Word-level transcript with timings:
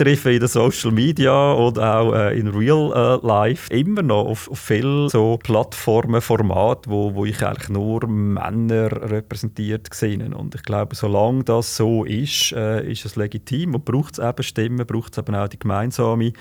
treffe 0.00 0.32
in 0.32 0.40
den 0.40 0.48
Social 0.48 0.92
Media 0.92 1.52
oder 1.52 2.00
auch 2.00 2.14
äh, 2.14 2.38
in 2.38 2.48
Real 2.48 3.20
äh, 3.22 3.26
Life 3.26 3.70
immer 3.72 4.00
noch 4.00 4.24
auf, 4.24 4.50
auf 4.50 4.58
vielen 4.58 5.10
so 5.10 5.38
Plattformen, 5.42 6.22
Formaten, 6.22 6.90
wo, 6.90 7.14
wo 7.14 7.26
ich 7.26 7.44
eigentlich 7.44 7.68
nur 7.68 8.06
Männer 8.06 8.90
repräsentiert 9.10 9.92
sehe. 9.92 10.18
Und 10.34 10.54
ich 10.54 10.62
glaube, 10.62 10.94
solange 10.94 11.44
das 11.44 11.76
so 11.76 12.04
ist, 12.04 12.52
äh, 12.52 12.90
ist 12.90 13.04
es 13.04 13.16
legitim 13.16 13.74
und 13.74 13.84
braucht 13.84 14.18
es 14.18 14.24
eben 14.26 14.42
Stimmen, 14.42 14.86
braucht 14.86 15.12
es 15.12 15.18
eben 15.18 15.34
auch 15.34 15.48
die 15.48 15.58
gemeinsame 15.58 16.32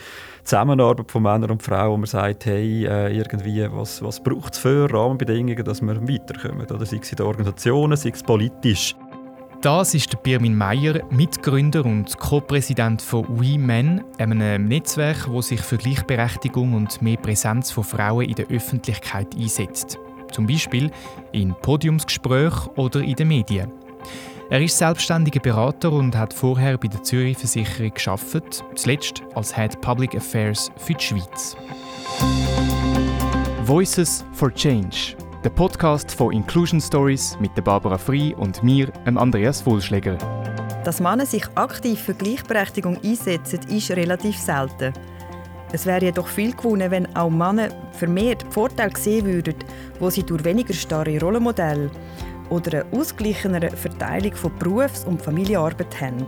Zusammenarbeit 0.46 1.12
von 1.12 1.23
Männern 1.23 1.52
und 1.52 1.64
Frauen, 1.64 1.91
wo 1.91 1.98
man 1.98 2.05
sagt, 2.05 2.46
hey, 2.46 2.86
äh, 2.86 3.14
irgendwie, 3.14 3.68
was, 3.70 4.02
was 4.02 4.23
braucht 4.23 4.54
es 4.54 4.60
für 4.60 4.89
Rahmenbedingungen, 4.89 5.66
dass 5.66 5.82
wir 5.82 6.07
weiterkommen, 6.07 6.66
oder 6.66 6.86
sei 6.86 7.00
es 7.02 7.12
in 7.12 7.18
den 7.18 7.26
Organisationen, 7.26 7.98
sei 7.98 8.12
es 8.12 8.23
politisch. 8.23 8.96
Das 9.62 9.94
ist 9.94 10.23
Birmin 10.23 10.55
Meyer, 10.55 11.02
Mitgründer 11.10 11.84
und 11.84 12.18
Co-Präsident 12.18 13.02
von 13.02 13.25
We 13.28 13.60
Men, 13.60 14.05
einem 14.18 14.70
Netzwerk, 14.70 15.28
das 15.30 15.50
sich 15.50 15.60
für 15.60 15.75
Gleichberechtigung 15.75 16.74
und 16.74 17.01
mehr 17.01 17.18
Präsenz 17.18 17.70
von 17.70 17.84
Frauen 17.84 18.29
in 18.29 18.36
der 18.36 18.48
Öffentlichkeit 18.48 19.28
einsetzt. 19.36 19.98
Zum 20.32 20.48
Beispiel 20.48 20.89
in 21.34 21.54
Podiumsgesprächen 21.56 22.71
oder 22.78 23.01
in 23.01 23.15
den 23.15 23.28
Medien. 23.28 23.70
Er 24.50 24.61
ist 24.61 24.78
selbstständiger 24.78 25.42
Berater 25.42 25.92
und 25.92 26.15
hat 26.15 26.34
vorher 26.34 26.78
bei 26.78 26.87
der 26.87 27.04
Zürich 27.04 27.37
Versicherung 27.37 27.93
geschafft, 27.93 28.64
zuletzt 28.76 29.23
als 29.36 29.54
Head 29.54 29.82
Public 29.82 30.15
Affairs 30.15 30.71
für 30.78 30.93
die 30.93 31.04
Schweiz. 31.04 31.57
Voices 33.66 34.23
for 34.31 34.53
Change 34.53 35.17
der 35.44 35.50
Podcast 35.52 36.11
von 36.11 36.34
Inclusion 36.34 36.81
Stories 36.81 37.38
mit 37.39 37.52
Barbara 37.64 37.98
Frei 37.98 38.36
und 38.36 38.61
mir, 38.61 38.92
Andreas 39.06 39.66
Wohlschläger. 39.66 40.17
Dass 40.84 41.00
Männer 41.00 41.25
sich 41.25 41.45
aktiv 41.56 42.00
für 42.02 42.14
Gleichberechtigung 42.14 42.98
einsetzen, 43.02 43.59
ist 43.70 43.92
relativ 43.92 44.38
selten. 44.38 44.94
Es 45.72 45.86
wäre 45.86 46.06
jedoch 46.06 46.28
viel 46.28 46.53
gewonnen, 46.53 46.92
wenn 46.92 47.16
auch 47.16 47.30
Männer 47.30 47.70
vermehrt 47.94 48.44
Vorteile 48.50 48.95
sehen 48.98 49.26
würden, 49.28 49.56
wo 50.00 50.10
sie 50.10 50.23
durch 50.23 50.44
weniger 50.44 50.73
starre 50.73 51.20
Rollenmodelle 51.20 51.90
oder 52.50 52.82
eine 52.82 53.00
ausgleichenere 53.00 53.70
Verteilung 53.70 54.34
von 54.34 54.52
Berufs- 54.58 55.06
und 55.06 55.22
Familienarbeit 55.22 56.02
haben. 56.02 56.26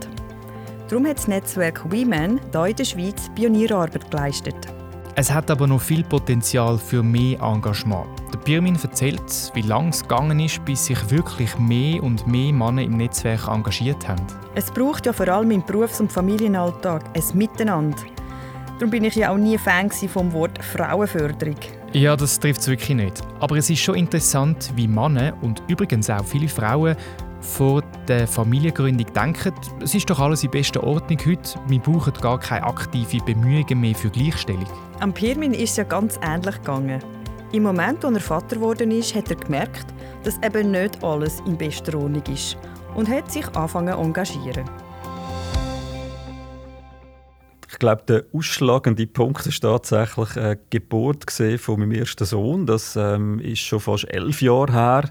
Darum 0.88 1.06
hat 1.06 1.18
das 1.18 1.28
Netzwerk 1.28 1.90
WeMan 1.90 2.40
hier 2.52 2.66
in 2.66 2.76
der 2.76 2.84
Schweiz 2.84 3.30
Pionierarbeit 3.34 4.10
geleistet. 4.10 4.81
Es 5.14 5.30
hat 5.30 5.50
aber 5.50 5.66
noch 5.66 5.82
viel 5.82 6.02
Potenzial 6.04 6.78
für 6.78 7.02
mehr 7.02 7.38
Engagement. 7.42 8.06
Der 8.32 8.38
Pirmin 8.38 8.78
erzählt, 8.82 9.52
wie 9.52 9.60
lange 9.60 9.90
es 9.90 10.00
gegangen 10.00 10.40
ist, 10.40 10.64
bis 10.64 10.86
sich 10.86 11.10
wirklich 11.10 11.58
mehr 11.58 12.02
und 12.02 12.26
mehr 12.26 12.50
Männer 12.50 12.80
im 12.80 12.96
Netzwerk 12.96 13.46
engagiert 13.46 14.08
haben. 14.08 14.26
Es 14.54 14.70
braucht 14.70 15.04
ja 15.04 15.12
vor 15.12 15.28
allem 15.28 15.50
im 15.50 15.62
Berufs- 15.66 16.00
und 16.00 16.10
Familienalltag 16.10 17.04
ein 17.14 17.36
Miteinander. 17.36 17.98
Darum 18.78 18.90
bin 18.90 19.04
ich 19.04 19.14
ja 19.16 19.30
auch 19.30 19.36
nie 19.36 19.58
Fan 19.58 19.90
vom 19.90 20.32
Wort 20.32 20.64
Frauenförderung. 20.64 21.56
Ja, 21.92 22.16
das 22.16 22.40
trifft 22.40 22.62
es 22.62 22.68
wirklich 22.68 22.96
nicht. 22.96 23.20
Aber 23.38 23.58
es 23.58 23.68
ist 23.68 23.80
schon 23.80 23.96
interessant, 23.96 24.72
wie 24.76 24.88
Männer 24.88 25.34
und 25.42 25.62
übrigens 25.68 26.08
auch 26.08 26.24
viele 26.24 26.48
Frauen 26.48 26.96
vor 27.42 27.82
der 28.08 28.26
Familiengründung 28.26 29.12
denken, 29.12 29.52
es 29.82 29.94
ist 29.94 30.08
doch 30.08 30.20
alles 30.20 30.42
in 30.42 30.50
bester 30.50 30.82
Ordnung 30.82 31.18
heute, 31.26 31.58
wir 31.66 31.80
brauchen 31.80 32.14
gar 32.14 32.38
keine 32.38 32.64
aktive 32.64 33.22
Bemühungen 33.24 33.80
mehr 33.80 33.94
für 33.94 34.10
Gleichstellung. 34.10 34.70
Am 35.02 35.12
Pirmin 35.12 35.52
ist 35.52 35.70
es 35.70 35.76
ja 35.78 35.82
ganz 35.82 36.16
ähnlich 36.22 36.54
gegangen. 36.58 37.02
Im 37.50 37.64
Moment, 37.64 38.04
als 38.04 38.14
er 38.14 38.20
Vater 38.20 38.54
geworden 38.54 38.92
ist, 38.92 39.16
hat 39.16 39.30
er 39.30 39.34
gemerkt, 39.34 39.86
dass 40.22 40.38
eben 40.44 40.70
nicht 40.70 41.02
alles 41.02 41.40
in 41.40 41.58
bester 41.58 41.98
Ordnung 41.98 42.22
ist 42.32 42.56
und 42.94 43.08
hat 43.08 43.28
sich 43.32 43.44
angefangen 43.48 43.94
zu 43.94 43.98
engagieren. 43.98 44.70
Ich 47.68 47.80
glaube, 47.80 48.04
der 48.06 48.26
ausschlagende 48.32 49.08
Punkt 49.08 49.44
ist 49.44 49.62
tatsächlich 49.62 50.28
die 50.34 50.56
Geburt 50.70 51.28
von 51.58 51.80
meinem 51.80 51.90
ersten 51.90 52.24
Sohn. 52.24 52.64
Das 52.66 52.94
ähm, 52.94 53.40
ist 53.40 53.58
schon 53.58 53.80
fast 53.80 54.08
elf 54.08 54.40
Jahre 54.40 54.72
her. 54.72 55.10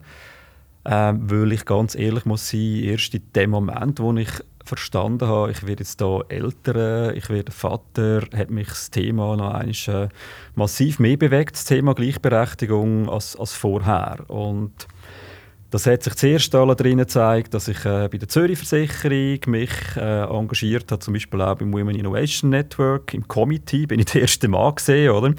Ähm, 0.85 1.29
weil 1.29 1.51
ich 1.51 1.65
ganz 1.65 1.95
ehrlich 1.95 2.23
muss 2.23 2.49
sein, 2.49 2.81
erst 2.83 3.13
in 3.13 3.29
dem 3.35 3.49
Moment, 3.49 3.99
wo 3.99 4.13
ich 4.13 4.31
verstanden 4.65 5.27
habe, 5.27 5.51
ich 5.51 5.65
werde 5.65 5.83
jetzt 5.83 6.01
hier 6.01 6.25
älter, 6.29 7.15
ich 7.15 7.29
werde 7.29 7.51
Vater, 7.51 8.21
hat 8.35 8.49
mich 8.49 8.67
das 8.67 8.91
Thema 8.91 9.35
noch 9.35 9.53
einmal, 9.53 10.05
äh, 10.05 10.09
massiv 10.55 10.99
mehr 10.99 11.17
bewegt, 11.17 11.55
das 11.55 11.65
Thema 11.65 11.93
Gleichberechtigung, 11.93 13.09
als, 13.09 13.35
als 13.35 13.53
vorher. 13.53 14.19
Und 14.27 14.87
das 15.71 15.85
hat 15.85 16.03
sich 16.03 16.15
zuerst 16.15 16.53
darin 16.53 16.97
gezeigt, 16.97 17.53
dass 17.53 17.69
ich 17.69 17.85
äh, 17.85 18.09
bei 18.11 18.17
der 18.17 18.27
Zürich 18.27 18.57
Versicherung 18.57 19.39
mich 19.47 19.71
äh, 19.95 20.23
engagiert 20.23 20.91
habe, 20.91 20.99
zum 20.99 21.13
Beispiel 21.13 21.41
auch 21.41 21.55
beim 21.55 21.71
Women 21.71 21.95
Innovation 21.95 22.49
Network, 22.49 23.13
im 23.13 23.27
Committee, 23.27 23.85
bin 23.85 23.99
ich 23.99 24.07
der 24.07 24.21
erste 24.21 24.49
Mann 24.49 24.75
gesehen, 24.75 25.11
oder? 25.11 25.33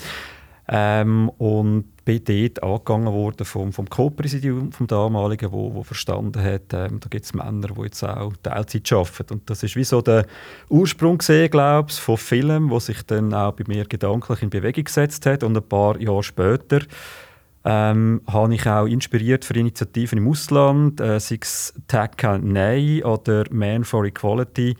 Ähm, 0.74 1.28
und 1.36 1.84
bin 2.06 2.24
dort 2.24 2.62
angegangen 2.62 3.12
worden 3.12 3.44
vom, 3.44 3.74
vom 3.74 3.90
Co-Präsidium, 3.90 4.72
vom 4.72 4.86
damaligen, 4.86 5.52
wo, 5.52 5.74
wo 5.74 5.82
verstanden 5.82 6.42
hat, 6.42 6.72
ähm, 6.72 6.98
da 6.98 7.08
gibt 7.10 7.26
es 7.26 7.34
Männer, 7.34 7.68
die 7.68 7.82
jetzt 7.82 8.02
auch 8.02 8.32
Teilzeit 8.42 8.90
arbeiten. 8.90 9.34
Und 9.34 9.50
das 9.50 9.62
ist 9.62 9.76
wie 9.76 9.84
so 9.84 10.00
der 10.00 10.24
Ursprung 10.70 11.18
gesehen, 11.18 11.50
glaube 11.50 11.90
ich, 11.90 12.00
von 12.00 12.16
Filmen, 12.16 12.70
wo 12.70 12.78
sich 12.78 13.02
dann 13.02 13.34
auch 13.34 13.52
bei 13.52 13.64
mir 13.66 13.84
gedanklich 13.84 14.42
in 14.42 14.48
Bewegung 14.48 14.84
gesetzt 14.84 15.26
hat. 15.26 15.44
Und 15.44 15.54
ein 15.54 15.68
paar 15.68 16.00
Jahre 16.00 16.22
später 16.22 16.80
ähm, 17.66 18.22
habe 18.26 18.54
ich 18.54 18.66
auch 18.66 18.86
inspiriert 18.86 19.44
für 19.44 19.54
Initiativen 19.54 20.18
im 20.18 20.28
Ausland, 20.28 21.02
äh, 21.02 21.20
sei 21.20 21.38
es 21.42 21.74
Tag 21.86 22.16
Nein 22.42 23.02
oder 23.04 23.44
Man 23.50 23.84
for 23.84 24.06
Equality, 24.06 24.76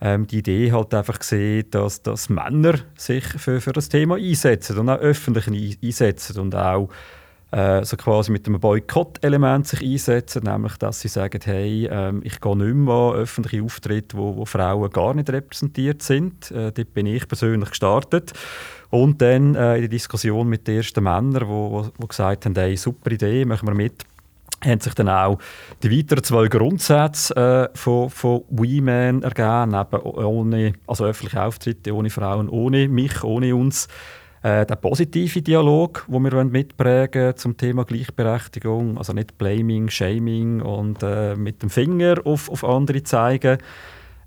ähm, 0.00 0.26
die 0.26 0.38
Idee 0.38 0.72
halt 0.72 0.94
einfach 0.94 1.18
gesehen, 1.18 1.66
dass, 1.70 2.02
dass 2.02 2.28
Männer 2.28 2.74
sich 2.96 3.24
für, 3.24 3.60
für 3.60 3.72
das 3.72 3.88
Thema 3.88 4.16
einsetzen 4.16 4.78
und 4.78 4.88
auch 4.88 4.98
öffentlich 4.98 5.78
einsetzen 5.82 6.38
und 6.40 6.54
auch 6.54 6.88
äh, 7.54 7.84
so 7.84 7.96
quasi 7.96 8.32
mit 8.32 8.46
einem 8.48 8.58
Boykott-Element 8.58 9.68
sich 9.68 9.82
einsetzen, 9.82 10.42
nämlich 10.42 10.76
dass 10.76 11.00
sie 11.00 11.08
sagen, 11.08 11.40
hey, 11.44 11.88
ähm, 11.90 12.20
ich 12.24 12.40
gehe 12.40 12.56
nicht 12.56 12.74
mehr 12.74 12.94
an 12.94 13.14
öffentliche 13.14 13.62
Auftritte, 13.62 14.16
wo, 14.16 14.36
wo 14.36 14.44
Frauen 14.44 14.90
gar 14.90 15.14
nicht 15.14 15.30
repräsentiert 15.30 16.02
sind. 16.02 16.50
Äh, 16.50 16.72
dort 16.72 16.92
bin 16.94 17.06
ich 17.06 17.28
persönlich 17.28 17.70
gestartet. 17.70 18.32
Und 18.90 19.22
dann 19.22 19.54
äh, 19.54 19.76
in 19.76 19.82
der 19.82 19.88
Diskussion 19.88 20.48
mit 20.48 20.66
den 20.66 20.78
ersten 20.78 21.04
Männern, 21.04 21.92
die 22.00 22.08
gesagt 22.08 22.44
haben, 22.44 22.54
hey, 22.56 22.76
super 22.76 23.12
Idee, 23.12 23.44
machen 23.44 23.68
wir 23.68 23.74
mit 23.74 24.04
haben 24.64 24.80
sich 24.80 24.94
dann 24.94 25.08
auch 25.08 25.38
die 25.82 25.90
weiteren 25.90 26.24
zwei 26.24 26.48
Grundsätze 26.48 27.70
äh, 27.72 27.78
von, 27.78 28.10
von 28.10 28.42
WeMan 28.50 29.22
ergeben, 29.22 29.74
eben 29.74 30.02
ohne, 30.02 30.72
also 30.86 31.04
öffentliche 31.04 31.42
Auftritte 31.42 31.94
ohne 31.94 32.10
Frauen, 32.10 32.48
ohne 32.48 32.88
mich, 32.88 33.22
ohne 33.22 33.54
uns. 33.54 33.88
Äh, 34.44 34.66
der 34.66 34.76
positive 34.76 35.40
Dialog, 35.40 36.04
den 36.06 36.22
wir 36.22 36.44
mitprägen 36.44 37.34
zum 37.34 37.56
Thema 37.56 37.84
Gleichberechtigung, 37.84 38.98
also 38.98 39.14
nicht 39.14 39.38
Blaming, 39.38 39.88
Shaming 39.88 40.60
und 40.60 41.02
äh, 41.02 41.34
mit 41.34 41.62
dem 41.62 41.70
Finger 41.70 42.16
auf, 42.24 42.50
auf 42.50 42.62
andere 42.62 43.02
zeigen, 43.02 43.56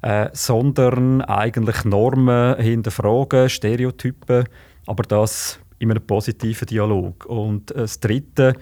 äh, 0.01 0.29
sondern 0.33 1.21
eigentlich 1.21 1.85
Normen 1.85 2.57
hinterfragen, 2.57 3.47
Stereotypen, 3.47 4.45
aber 4.87 5.03
das 5.03 5.59
in 5.77 5.91
einem 5.91 6.05
positiven 6.05 6.65
Dialog. 6.65 7.25
Und 7.27 7.69
äh, 7.71 7.81
das 7.81 7.99
Dritte 7.99 8.53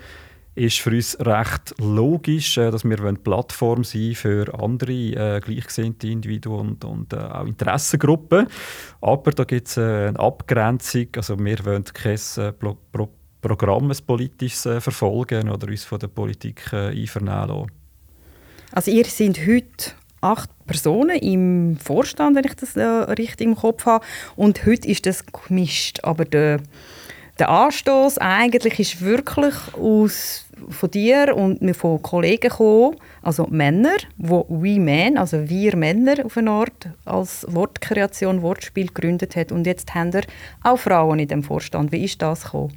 ist 0.56 0.80
für 0.80 0.92
uns 0.92 1.18
recht 1.20 1.76
logisch, 1.80 2.58
äh, 2.58 2.72
dass 2.72 2.84
wir 2.84 3.00
eine 3.00 3.18
Plattform 3.18 3.84
sein 3.84 4.16
für 4.16 4.54
andere 4.58 4.92
äh, 4.92 5.40
gleichgesinnte 5.42 6.08
Individuen 6.08 6.70
und, 6.70 6.86
und 6.86 7.14
äh, 7.14 7.18
auch 7.18 7.46
Interessengruppen. 7.46 8.48
Aber 9.02 9.32
da 9.32 9.44
gibt 9.44 9.68
es 9.68 9.78
äh, 9.78 10.08
eine 10.08 10.20
Abgrenzung. 10.20 11.08
Also 11.16 11.38
wir 11.38 11.66
wollen 11.66 11.84
kein 11.84 12.20
äh, 12.38 12.52
Pro 12.54 12.78
Pro 12.92 13.10
Programm 13.42 13.92
ein 13.92 13.98
politisches 14.08 14.66
äh, 14.66 14.82
verfolgen 14.82 15.50
oder 15.50 15.68
uns 15.68 15.84
von 15.84 16.00
der 16.00 16.08
Politik 16.08 16.74
äh, 16.74 17.00
einvernehmen 17.00 17.48
lassen. 17.50 17.72
Also 18.72 18.90
ihr 18.90 19.06
seid 19.06 19.38
heute 19.46 19.92
acht 20.22 20.50
Personen 20.66 21.20
im 21.20 21.78
Vorstand, 21.78 22.36
wenn 22.36 22.46
ich 22.46 22.56
das 22.56 22.76
richtig 22.76 23.46
im 23.46 23.56
Kopf 23.56 23.86
habe. 23.86 24.04
Und 24.36 24.66
heute 24.66 24.88
ist 24.88 25.06
das 25.06 25.24
gemischt. 25.28 26.00
Aber 26.02 26.26
der 26.26 26.60
der 27.40 27.50
Anstoß 27.50 28.18
eigentlich 28.20 28.80
ist 28.80 29.02
wirklich 29.02 29.54
aus, 29.74 30.46
von 30.70 30.92
dir 30.92 31.36
und 31.36 31.76
von 31.76 32.02
Kollegen 32.02 32.50
gekommen, 32.50 32.96
also 33.22 33.46
Männer, 33.50 33.98
wo 34.18 34.46
We 34.50 34.80
Men, 34.80 35.18
also 35.18 35.50
wir 35.50 35.76
Männer 35.76 36.26
auf 36.26 36.38
eine 36.38 36.52
Art 36.52 36.90
als 37.04 37.46
Wortkreation, 37.50 38.42
Wortspiel 38.42 38.88
gegründet 38.88 39.36
hat 39.36 39.52
und 39.52 39.68
jetzt 39.68 39.94
haben 39.94 40.14
wir 40.14 40.24
auch 40.64 40.80
Frauen 40.80 41.20
in 41.20 41.28
dem 41.28 41.44
Vorstand. 41.44 41.92
Wie 41.92 42.06
ist 42.06 42.22
das 42.22 42.46
gekommen? 42.46 42.74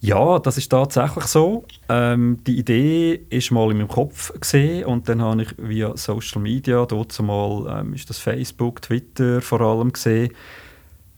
Ja, 0.00 0.38
das 0.38 0.58
ist 0.58 0.68
tatsächlich 0.68 1.24
so. 1.24 1.64
Ähm, 1.88 2.38
die 2.46 2.58
Idee 2.58 3.20
ist 3.30 3.50
mal 3.50 3.68
in 3.72 3.78
meinem 3.78 3.88
Kopf 3.88 4.32
gesehen 4.38 4.84
und 4.84 5.08
dann 5.08 5.20
habe 5.20 5.42
ich 5.42 5.48
via 5.56 5.96
Social 5.96 6.40
Media, 6.40 6.86
dort 6.86 7.18
mal 7.20 7.80
ähm, 7.80 7.94
ist 7.94 8.08
das 8.08 8.18
Facebook, 8.18 8.80
Twitter 8.80 9.40
vor 9.40 9.60
allem 9.60 9.92
gesehen, 9.92 10.32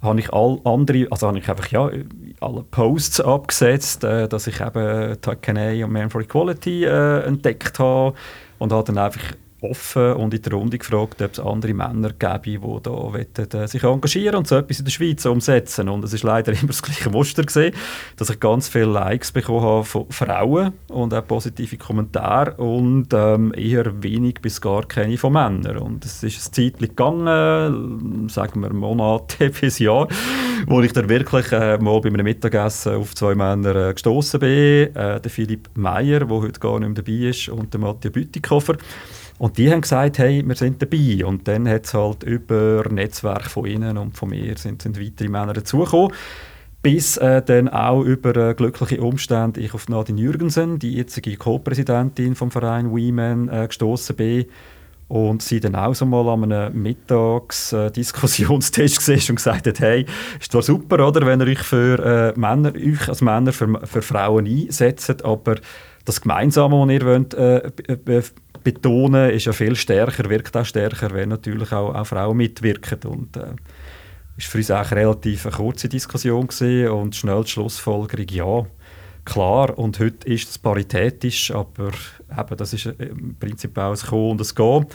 habe 0.03 0.21
ich 0.21 0.33
all 0.33 0.61
andere, 0.65 1.07
also 1.11 1.29
habe 1.29 1.39
ich 1.39 1.49
einfach 1.49 1.69
ja, 1.69 1.91
alle 2.41 2.63
Posts 2.63 3.21
abgesetzt, 3.21 4.05
äh, 4.05 4.29
dass 4.29 4.47
ich 4.47 4.61
eben 4.61 5.21
Takane 5.21 5.85
und 5.85 5.93
Man 5.93 6.11
for 6.11 6.23
Equality 6.23 6.85
äh, 6.85 7.21
entdeckt 7.21 7.79
habe 7.79 8.15
und 8.59 8.73
habe 8.73 8.85
dann 8.85 8.99
einfach 8.99 9.35
offen 9.63 10.15
und 10.15 10.35
in 10.35 10.43
der 10.43 10.53
Runde 10.53 10.79
gefragt, 10.79 11.21
ob 11.23 11.33
es 11.33 11.41
andere 11.41 11.75
Männer 11.75 12.11
gäbe, 12.19 12.59
die 12.59 12.83
da 12.83 12.91
wollen, 12.91 13.27
äh, 13.37 13.69
sich 13.69 13.83
engagieren 13.83 14.37
und 14.37 14.47
so 14.47 14.57
etwas 14.57 14.79
in 14.79 14.85
der 14.85 14.93
Schweiz 14.93 15.25
umsetzen. 15.27 15.89
Und 15.89 16.05
es 16.05 16.13
ist 16.13 16.23
leider 16.23 16.53
immer 16.61 16.69
das 16.69 16.83
gleiche 16.83 17.11
Muster 17.11 17.43
gesehen, 17.43 17.75
dass 18.17 18.31
ich 18.31 18.41
ganz 18.41 18.69
viele 18.69 18.87
Likes 18.87 19.33
bekommen 19.33 19.63
habe 19.63 19.85
von 19.85 20.07
Frauen 20.11 20.73
und 20.89 21.15
auch 21.15 21.27
positive 21.27 21.77
Kommentare 21.77 22.55
und 22.55 23.09
ähm, 23.13 23.53
eher 23.55 24.03
wenig 24.03 24.41
bis 24.41 24.61
gar 24.61 24.87
keine 24.87 25.19
von 25.19 25.33
Männern. 25.33 25.79
Und 25.79 26.05
es 26.05 26.23
ist 26.23 26.49
ein 26.49 26.53
Zeit 26.53 26.79
gegangen, 26.79 28.29
sagen 28.29 28.61
wir 28.61 28.73
Monate 28.73 29.51
bis 29.61 29.79
Jahr, 29.79 30.09
wo 30.67 30.81
ich 30.81 30.93
dann 30.93 31.09
wirklich 31.09 31.53
äh, 31.53 31.79
mal 31.79 32.01
bei 32.01 32.09
einem 32.09 32.25
Mittagessen 32.25 32.95
auf 32.95 33.15
zwei 33.15 33.35
Männer 33.35 33.89
äh, 33.89 33.93
gestoßen 33.93 34.41
bin. 34.41 34.95
Äh, 34.95 35.21
der 35.21 35.31
Philipp 35.31 35.71
Meyer, 35.75 36.21
der 36.21 36.29
heute 36.29 36.61
gar 36.61 36.79
nicht 36.79 36.89
mehr 36.89 37.03
dabei 37.03 37.29
ist, 37.29 37.49
und 37.49 37.73
der 37.73 37.81
Matthias 37.81 38.13
Bütikofer. 38.13 38.77
Und 39.41 39.57
die 39.57 39.73
haben 39.73 39.81
gesagt, 39.81 40.19
hey, 40.19 40.47
wir 40.47 40.55
sind 40.55 40.83
dabei. 40.83 41.25
Und 41.25 41.49
dann 41.49 41.67
hat 41.67 41.87
es 41.87 41.95
halt 41.95 42.25
über 42.25 42.85
Netzwerk 42.91 43.47
von 43.47 43.65
ihnen 43.65 43.97
und 43.97 44.15
von 44.15 44.29
mir 44.29 44.59
sind, 44.59 44.83
sind 44.83 45.01
weitere 45.01 45.31
Männer 45.31 45.55
dazugekommen. 45.55 46.13
Bis 46.83 47.17
äh, 47.17 47.41
dann 47.41 47.71
auch 47.71 48.03
über 48.03 48.37
äh, 48.37 48.53
glückliche 48.53 49.01
Umstände 49.01 49.63
ich 49.63 49.73
auf 49.73 49.89
Nadine 49.89 50.21
Jürgensen, 50.21 50.79
die 50.79 50.93
jetzige 50.93 51.39
Co-Präsidentin 51.39 52.35
vom 52.35 52.51
Verein 52.51 52.91
Women, 52.91 53.49
äh, 53.49 53.67
gestoßen 53.67 54.15
bin 54.15 54.45
und 55.09 55.41
sie 55.41 55.59
dann 55.59 55.75
auch 55.75 55.95
so 55.95 56.05
mal 56.05 56.29
an 56.29 56.53
einem 56.53 56.83
Mittagsdiskussionstisch 56.83 58.93
äh, 58.93 58.97
gesehen 58.97 59.23
und 59.31 59.37
gesagt 59.37 59.67
hat, 59.67 59.81
hey, 59.81 60.05
ist 60.39 60.53
zwar 60.53 60.61
super, 60.61 61.09
oder, 61.09 61.27
wenn 61.27 61.41
ihr 61.41 61.47
euch 61.47 61.61
für 61.61 62.35
äh, 62.37 62.39
Männer, 62.39 62.75
euch 62.75 63.09
als 63.09 63.23
Männer 63.23 63.55
für, 63.55 63.81
für 63.87 64.03
Frauen 64.03 64.47
einsetzt, 64.47 65.25
aber 65.25 65.55
das 66.05 66.21
Gemeinsame, 66.21 66.77
was 66.77 66.91
ihr 66.91 67.07
wollt, 67.07 67.35
äh, 67.35 67.71
betonen, 68.63 69.31
ist 69.31 69.47
ja 69.47 69.53
viel 69.53 69.77
stärker, 69.77 70.29
wirkt 70.29 70.57
auch 70.57 70.65
stärker, 70.65 71.13
wenn 71.13 71.31
natürlich 71.31 71.73
auch, 71.73 71.95
auch 71.95 72.07
Frauen 72.07 72.37
mitwirken. 72.37 73.01
Und 73.09 73.37
äh, 73.37 73.55
ist 74.37 74.47
für 74.47 74.59
uns 74.59 74.71
auch 74.71 74.91
relativ 74.91 75.47
eine 75.47 75.55
kurze 75.55 75.89
Diskussion 75.89 76.47
gewesen 76.47 76.89
und 76.91 77.17
schnell 77.17 77.43
die 77.45 77.51
Schlussfolgerung, 77.51 78.29
ja, 78.31 78.67
klar. 79.25 79.79
Und 79.79 79.99
heute 80.01 80.27
ist 80.29 80.49
es 80.49 80.59
paritätisch, 80.59 81.51
aber 81.51 81.91
eben, 82.39 82.57
das 82.57 82.73
ist 82.73 82.87
im 82.87 83.37
Prinzip 83.39 83.77
auch 83.79 83.93
ein 83.93 84.09
Kommen 84.09 84.31
und 84.31 84.41
ein 84.41 84.55
Gehen 84.55 84.87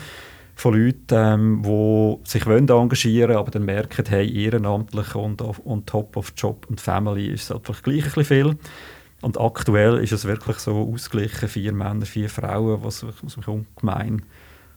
von 0.56 0.74
Leuten, 0.74 1.04
ähm, 1.10 1.62
die 1.62 2.30
sich 2.30 2.46
wollen 2.46 2.66
engagieren 2.66 3.36
aber 3.36 3.50
dann 3.50 3.66
merken, 3.66 4.06
hey, 4.08 4.44
ehrenamtlich 4.44 5.14
und, 5.14 5.42
und 5.42 5.86
top 5.86 6.16
of 6.16 6.32
Job 6.34 6.66
und 6.70 6.80
Family 6.80 7.26
ist 7.26 7.44
es 7.44 7.52
einfach 7.52 7.82
gleich 7.82 8.04
ein 8.04 8.12
bisschen 8.12 8.24
viel. 8.24 8.56
Und 9.26 9.40
aktuell 9.40 9.98
ist 9.98 10.12
es 10.12 10.24
wirklich 10.24 10.58
so 10.58 10.88
ausgeglichen, 10.94 11.48
vier 11.48 11.72
Männer, 11.72 12.06
vier 12.06 12.30
Frauen, 12.30 12.84
was, 12.84 13.04
was 13.04 13.36
mich 13.36 13.48
ungemein 13.48 14.22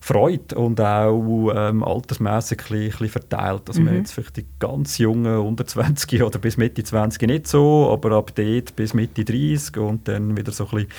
freut 0.02 0.54
und 0.54 0.82
auch 0.82 1.52
ähm, 1.54 1.84
altersmäßig 1.84 2.60
ein 2.72 2.90
bisschen 2.90 3.10
verteilt. 3.10 3.64
Also 3.68 3.82
mhm. 3.82 3.86
man 3.86 3.96
jetzt 3.98 4.14
vielleicht 4.14 4.38
die 4.38 4.46
ganz 4.58 4.98
Jungen 4.98 5.38
unter 5.38 5.68
20 5.68 6.24
oder 6.24 6.40
bis 6.40 6.58
Mitte 6.58 6.84
20 6.84 7.28
nicht 7.28 7.48
so, 7.48 7.92
aber 7.92 8.18
ab 8.18 8.32
dort 8.34 8.76
bis 8.76 8.96
Mitte 8.96 9.24
30 9.24 9.78
und 9.78 10.08
dann 10.08 10.36
wieder 10.36 10.52
so 10.52 10.66
ein 10.66 10.70
bisschen 10.70 10.90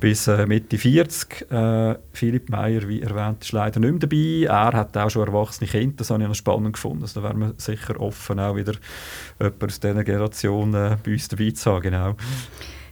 bis 0.00 0.28
äh, 0.28 0.46
Mitte 0.46 0.76
40. 0.76 1.50
Äh, 1.50 1.94
Philipp 2.12 2.50
Meyer, 2.50 2.86
wie 2.86 3.00
erwähnt, 3.00 3.44
ist 3.44 3.52
leider 3.52 3.80
nicht 3.80 3.92
mehr 3.92 4.00
dabei. 4.00 4.44
Er 4.46 4.78
hat 4.78 4.94
auch 4.96 5.08
schon 5.08 5.26
erwachsene 5.26 5.70
Kinder, 5.70 5.96
das 5.96 6.10
habe 6.10 6.22
ich 6.22 6.28
noch 6.28 6.34
spannend 6.34 6.74
gefunden. 6.74 7.02
Also 7.02 7.20
da 7.20 7.28
wären 7.28 7.38
wir 7.38 7.54
sicher 7.56 7.98
offen, 7.98 8.40
auch 8.40 8.56
wieder 8.56 8.74
jemanden 9.38 9.64
aus 9.64 9.80
dieser 9.80 10.04
Generation 10.04 10.74
äh, 10.74 10.96
bei 11.02 11.12
uns 11.12 11.28
dabei 11.28 11.50
zu 11.52 11.70
haben. 11.70 11.82
Genau. 11.82 12.16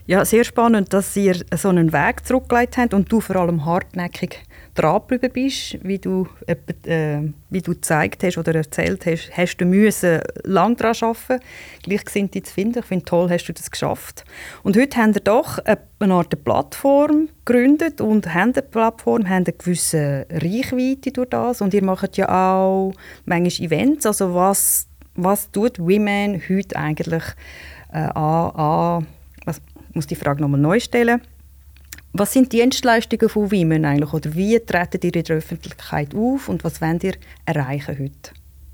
Ja, 0.09 0.25
sehr 0.25 0.43
spannend, 0.43 0.91
dass 0.91 1.15
ihr 1.15 1.35
so 1.55 1.69
einen 1.69 1.93
Weg 1.93 2.25
zurückgelegt 2.25 2.77
habt 2.77 2.95
und 2.95 3.11
du 3.11 3.21
vor 3.21 3.35
allem 3.35 3.63
hartnäckig 3.63 4.39
dran 4.73 5.03
bist, 5.31 5.77
wie 5.83 5.99
du, 5.99 6.27
äh, 6.47 7.21
wie 7.51 7.61
du 7.61 7.73
gezeigt 7.75 8.23
hast 8.23 8.39
oder 8.39 8.55
erzählt 8.55 9.05
hast, 9.05 9.29
hast 9.37 9.57
du 9.57 9.65
müssen 9.65 10.19
lang 10.43 10.75
daran 10.77 10.95
arbeiten, 10.99 11.45
Gleichgesinnte 11.83 12.41
zu 12.41 12.51
finden. 12.51 12.79
Ich 12.79 12.85
finde 12.85 13.05
toll, 13.05 13.29
hast 13.29 13.45
du 13.45 13.53
das 13.53 13.69
geschafft. 13.69 14.25
Und 14.63 14.75
heute 14.77 14.97
haben 14.97 15.13
wir 15.13 15.21
doch 15.21 15.59
eine 15.59 16.13
Art 16.15 16.43
Plattform 16.43 17.29
gegründet 17.45 18.01
und 18.01 18.33
haben 18.33 18.53
eine 18.53 18.63
Plattform, 18.63 19.29
haben 19.29 19.45
eine 19.45 19.53
gewisse 19.53 20.25
Reichweite 20.31 21.11
durch 21.11 21.29
das 21.29 21.61
und 21.61 21.71
ihr 21.75 21.83
macht 21.83 22.17
ja 22.17 22.29
auch 22.29 22.93
manchmal 23.25 23.67
Events. 23.67 24.07
Also 24.07 24.33
was, 24.33 24.87
was 25.13 25.51
tut 25.51 25.77
Women 25.77 26.41
heute 26.49 26.75
eigentlich 26.77 27.25
äh, 27.93 27.99
an, 27.99 28.51
an 28.55 29.07
muss 29.93 30.07
die 30.07 30.15
Frage 30.15 30.41
nochmal 30.41 30.59
neu 30.59 30.79
stellen. 30.79 31.21
Was 32.13 32.33
sind 32.33 32.51
die 32.51 32.57
Dienstleistungen 32.57 33.29
von 33.29 33.51
Women 33.51 33.85
eigentlich 33.85 34.13
oder 34.13 34.33
wie 34.33 34.59
treten 34.59 34.99
ihr 35.03 35.15
in 35.15 35.23
der 35.23 35.37
Öffentlichkeit 35.37 36.15
auf 36.15 36.49
und 36.49 36.63
was 36.63 36.81
wollt 36.81 37.03
ihr 37.03 37.13
erreichen 37.45 37.97
heute? 37.99 38.31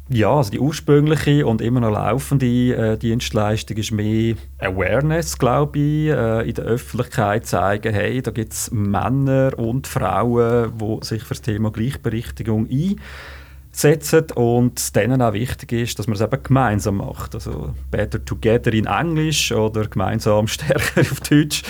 Ja, 0.07 0.35
also 0.35 0.51
die 0.51 0.59
ursprüngliche 0.59 1.47
und 1.47 1.61
immer 1.61 1.79
noch 1.79 1.89
laufende 1.89 2.45
äh, 2.45 2.95
Dienstleistung 2.95 3.75
ist 3.77 3.91
mehr 3.91 4.35
Awareness, 4.59 5.35
glaube 5.37 5.79
ich, 5.79 6.09
äh, 6.09 6.47
in 6.47 6.53
der 6.53 6.65
Öffentlichkeit 6.65 7.47
zeigen, 7.47 7.91
hey, 7.91 8.21
da 8.21 8.29
gibt 8.29 8.53
es 8.53 8.69
Männer 8.71 9.57
und 9.57 9.87
Frauen, 9.87 10.73
die 10.77 11.05
sich 11.05 11.23
für 11.23 11.33
das 11.33 11.41
Thema 11.41 11.71
Gleichberechtigung 11.71 12.69
ein 12.69 12.97
setzen 13.77 14.25
und 14.35 14.95
denen 14.95 15.21
auch 15.21 15.33
wichtig 15.33 15.71
ist, 15.73 15.99
dass 15.99 16.07
man 16.07 16.15
es 16.15 16.21
eben 16.21 16.43
gemeinsam 16.43 16.97
macht. 16.97 17.35
Also 17.35 17.73
Better 17.91 18.23
Together 18.23 18.73
in 18.73 18.85
Englisch 18.85 19.51
oder 19.51 19.85
gemeinsam 19.87 20.47
stärker 20.47 21.01
auf 21.01 21.19
Deutsch. 21.21 21.63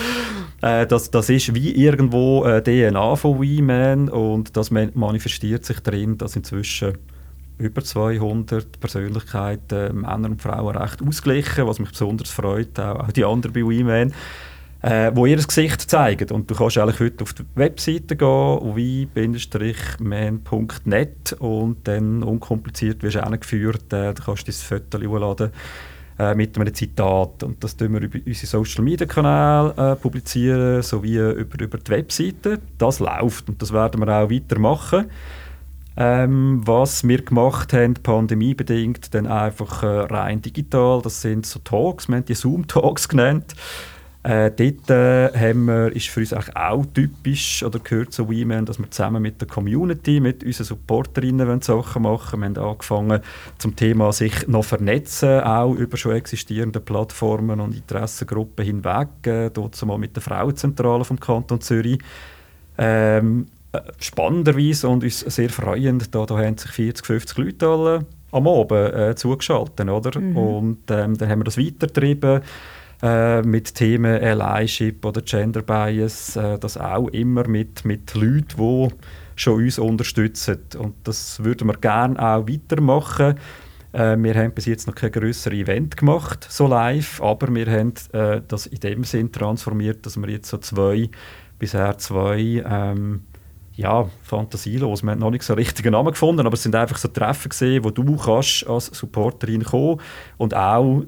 Äh, 0.62 0.86
das, 0.86 1.10
das 1.10 1.28
ist 1.28 1.54
wie 1.54 1.74
irgendwo 1.74 2.44
äh, 2.44 2.62
DNA 2.62 3.16
von 3.16 3.40
WeMan 3.40 4.08
und 4.08 4.56
das 4.56 4.70
manifestiert 4.70 5.64
sich 5.64 5.80
darin, 5.80 6.16
dass 6.16 6.36
inzwischen 6.36 6.98
über 7.58 7.82
200 7.82 8.80
Persönlichkeiten, 8.80 10.00
Männer 10.00 10.28
und 10.28 10.42
Frauen 10.42 10.76
recht 10.76 11.00
ausgleichen, 11.02 11.66
was 11.66 11.78
mich 11.78 11.90
besonders 11.90 12.30
freut, 12.30 12.78
auch, 12.78 13.00
auch 13.00 13.12
die 13.12 13.24
anderen 13.24 13.52
bei 13.54 13.62
WeMan 13.62 14.12
äh, 14.82 15.10
wo 15.14 15.26
ihr 15.26 15.36
Gesicht 15.36 15.82
zeigen. 15.90 16.30
Und 16.30 16.50
du 16.50 16.54
kannst 16.54 16.78
eigentlich 16.78 17.00
heute 17.00 17.24
auf 17.24 17.34
die 17.34 17.44
Webseite 17.54 18.16
gehen, 18.16 18.76
wie-man.net 18.76 20.32
und 21.38 21.88
dann 21.88 22.22
unkompliziert 22.22 23.02
wirst 23.02 23.16
du 23.16 23.24
angeführt, 23.24 23.92
äh, 23.92 24.14
du 24.14 24.22
kannst 24.22 24.46
dein 24.48 24.54
Foto 24.54 24.98
hochladen 24.98 25.50
äh, 26.18 26.34
mit 26.34 26.58
einem 26.58 26.74
Zitat. 26.74 27.42
Und 27.42 27.62
das 27.62 27.76
tun 27.76 27.92
wir 27.94 28.00
über 28.00 28.18
unsere 28.24 28.46
Social 28.46 28.84
Media 28.84 29.06
Kanäle 29.06 29.74
äh, 29.76 29.96
publizieren, 29.96 30.82
sowie 30.82 31.18
über, 31.18 31.60
über 31.60 31.78
die 31.78 31.90
Webseite. 31.90 32.60
Das 32.78 33.00
läuft 33.00 33.48
und 33.48 33.60
das 33.60 33.72
werden 33.72 34.00
wir 34.00 34.08
auch 34.08 34.30
weitermachen. 34.30 35.10
Ähm, 35.98 36.60
was 36.62 37.08
wir 37.08 37.22
gemacht 37.22 37.72
haben, 37.72 37.94
pandemiebedingt, 37.94 39.14
dann 39.14 39.26
einfach 39.26 39.82
äh, 39.82 39.86
rein 39.86 40.42
digital. 40.42 41.00
Das 41.00 41.22
sind 41.22 41.46
so 41.46 41.58
Talks, 41.60 42.06
wir 42.08 42.16
haben 42.16 42.24
die 42.26 42.34
Zoom-Talks 42.34 43.08
genannt. 43.08 43.54
Äh, 44.26 44.50
dort 44.50 44.90
äh, 44.90 45.38
haben 45.38 45.66
wir, 45.66 45.94
ist 45.94 46.08
für 46.08 46.18
uns 46.18 46.32
auch 46.32 46.84
typisch 46.86 47.62
oder 47.62 47.78
gehört 47.78 48.12
zu 48.12 48.28
WeMan, 48.28 48.66
dass 48.66 48.80
wir 48.80 48.90
zusammen 48.90 49.22
mit 49.22 49.40
der 49.40 49.46
Community, 49.46 50.18
mit 50.18 50.42
unseren 50.42 50.66
Supporterinnen 50.66 51.62
Sachen 51.62 52.02
machen. 52.02 52.40
Wir 52.40 52.46
haben 52.46 52.58
angefangen 52.58 53.20
zum 53.58 53.76
Thema 53.76 54.12
sich 54.12 54.48
noch 54.48 54.64
vernetzen, 54.64 55.42
auch 55.42 55.74
über 55.74 55.96
schon 55.96 56.16
existierende 56.16 56.80
Plattformen 56.80 57.60
und 57.60 57.76
Interessengruppen 57.76 58.64
hinweg. 58.64 59.08
Äh, 59.26 59.50
dort 59.50 59.80
mal 59.86 59.96
mit 59.96 60.16
der 60.16 60.24
Frauenzentrale 60.24 61.04
vom 61.04 61.20
Kanton 61.20 61.60
Zürich. 61.60 62.00
Ähm, 62.78 63.46
äh, 63.70 63.78
spannenderweise 64.00 64.88
und 64.88 65.04
uns 65.04 65.20
sehr 65.20 65.50
freuend, 65.50 66.12
da, 66.12 66.26
da 66.26 66.36
haben 66.36 66.58
sich 66.58 66.72
40, 66.72 67.06
50 67.06 67.38
Leute 67.38 67.68
alle 67.68 68.06
am 68.32 68.48
Abend 68.48 68.92
äh, 68.92 69.14
zugeschaltet. 69.14 69.88
Oder? 69.88 70.18
Mhm. 70.18 70.36
Und 70.36 70.78
ähm, 70.90 71.16
dann 71.16 71.28
haben 71.28 71.38
wir 71.38 71.44
das 71.44 71.58
weitergetrieben 71.58 72.42
äh, 73.02 73.42
mit 73.42 73.74
Themen 73.74 74.22
Allyship 74.22 75.04
oder 75.04 75.20
Gender 75.22 75.62
Bias, 75.62 76.36
äh, 76.36 76.58
das 76.58 76.78
auch 76.78 77.08
immer 77.08 77.46
mit, 77.46 77.84
mit 77.84 78.14
Leuten, 78.14 78.56
die 78.56 78.88
schon 79.36 79.62
uns 79.62 79.78
unterstützen. 79.78 80.58
Und 80.78 80.94
das 81.04 81.42
würden 81.44 81.68
wir 81.68 81.76
gerne 81.76 82.18
auch 82.18 82.48
weitermachen. 82.48 83.34
Äh, 83.92 84.16
wir 84.18 84.34
haben 84.34 84.52
bis 84.52 84.66
jetzt 84.66 84.86
noch 84.86 84.94
kein 84.94 85.12
größeres 85.12 85.58
Event 85.58 85.96
gemacht, 85.96 86.46
so 86.50 86.66
live, 86.66 87.22
aber 87.22 87.54
wir 87.54 87.66
haben 87.66 87.94
äh, 88.12 88.40
das 88.46 88.66
in 88.66 88.80
dem 88.80 89.04
Sinn 89.04 89.30
transformiert, 89.32 90.04
dass 90.04 90.16
wir 90.16 90.28
jetzt 90.28 90.48
so 90.48 90.58
zwei, 90.58 91.08
bisher 91.58 91.96
zwei 91.98 92.62
ähm, 92.66 93.22
ja, 93.74 94.08
fantasielos. 94.22 95.02
Wir 95.02 95.12
haben 95.12 95.20
noch 95.20 95.30
nicht 95.30 95.44
so 95.44 95.52
einen 95.52 95.58
richtigen 95.58 95.92
Namen 95.92 96.12
gefunden, 96.12 96.46
aber 96.46 96.54
es 96.54 96.62
sind 96.62 96.74
einfach 96.74 96.96
so 96.96 97.08
Treffen 97.08 97.50
gesehen, 97.50 97.84
wo 97.84 97.90
du 97.90 98.16
kannst 98.16 98.66
als 98.66 98.86
Supporterin 98.86 99.64
kommen 99.64 100.00
und 100.38 100.54
auch 100.54 101.04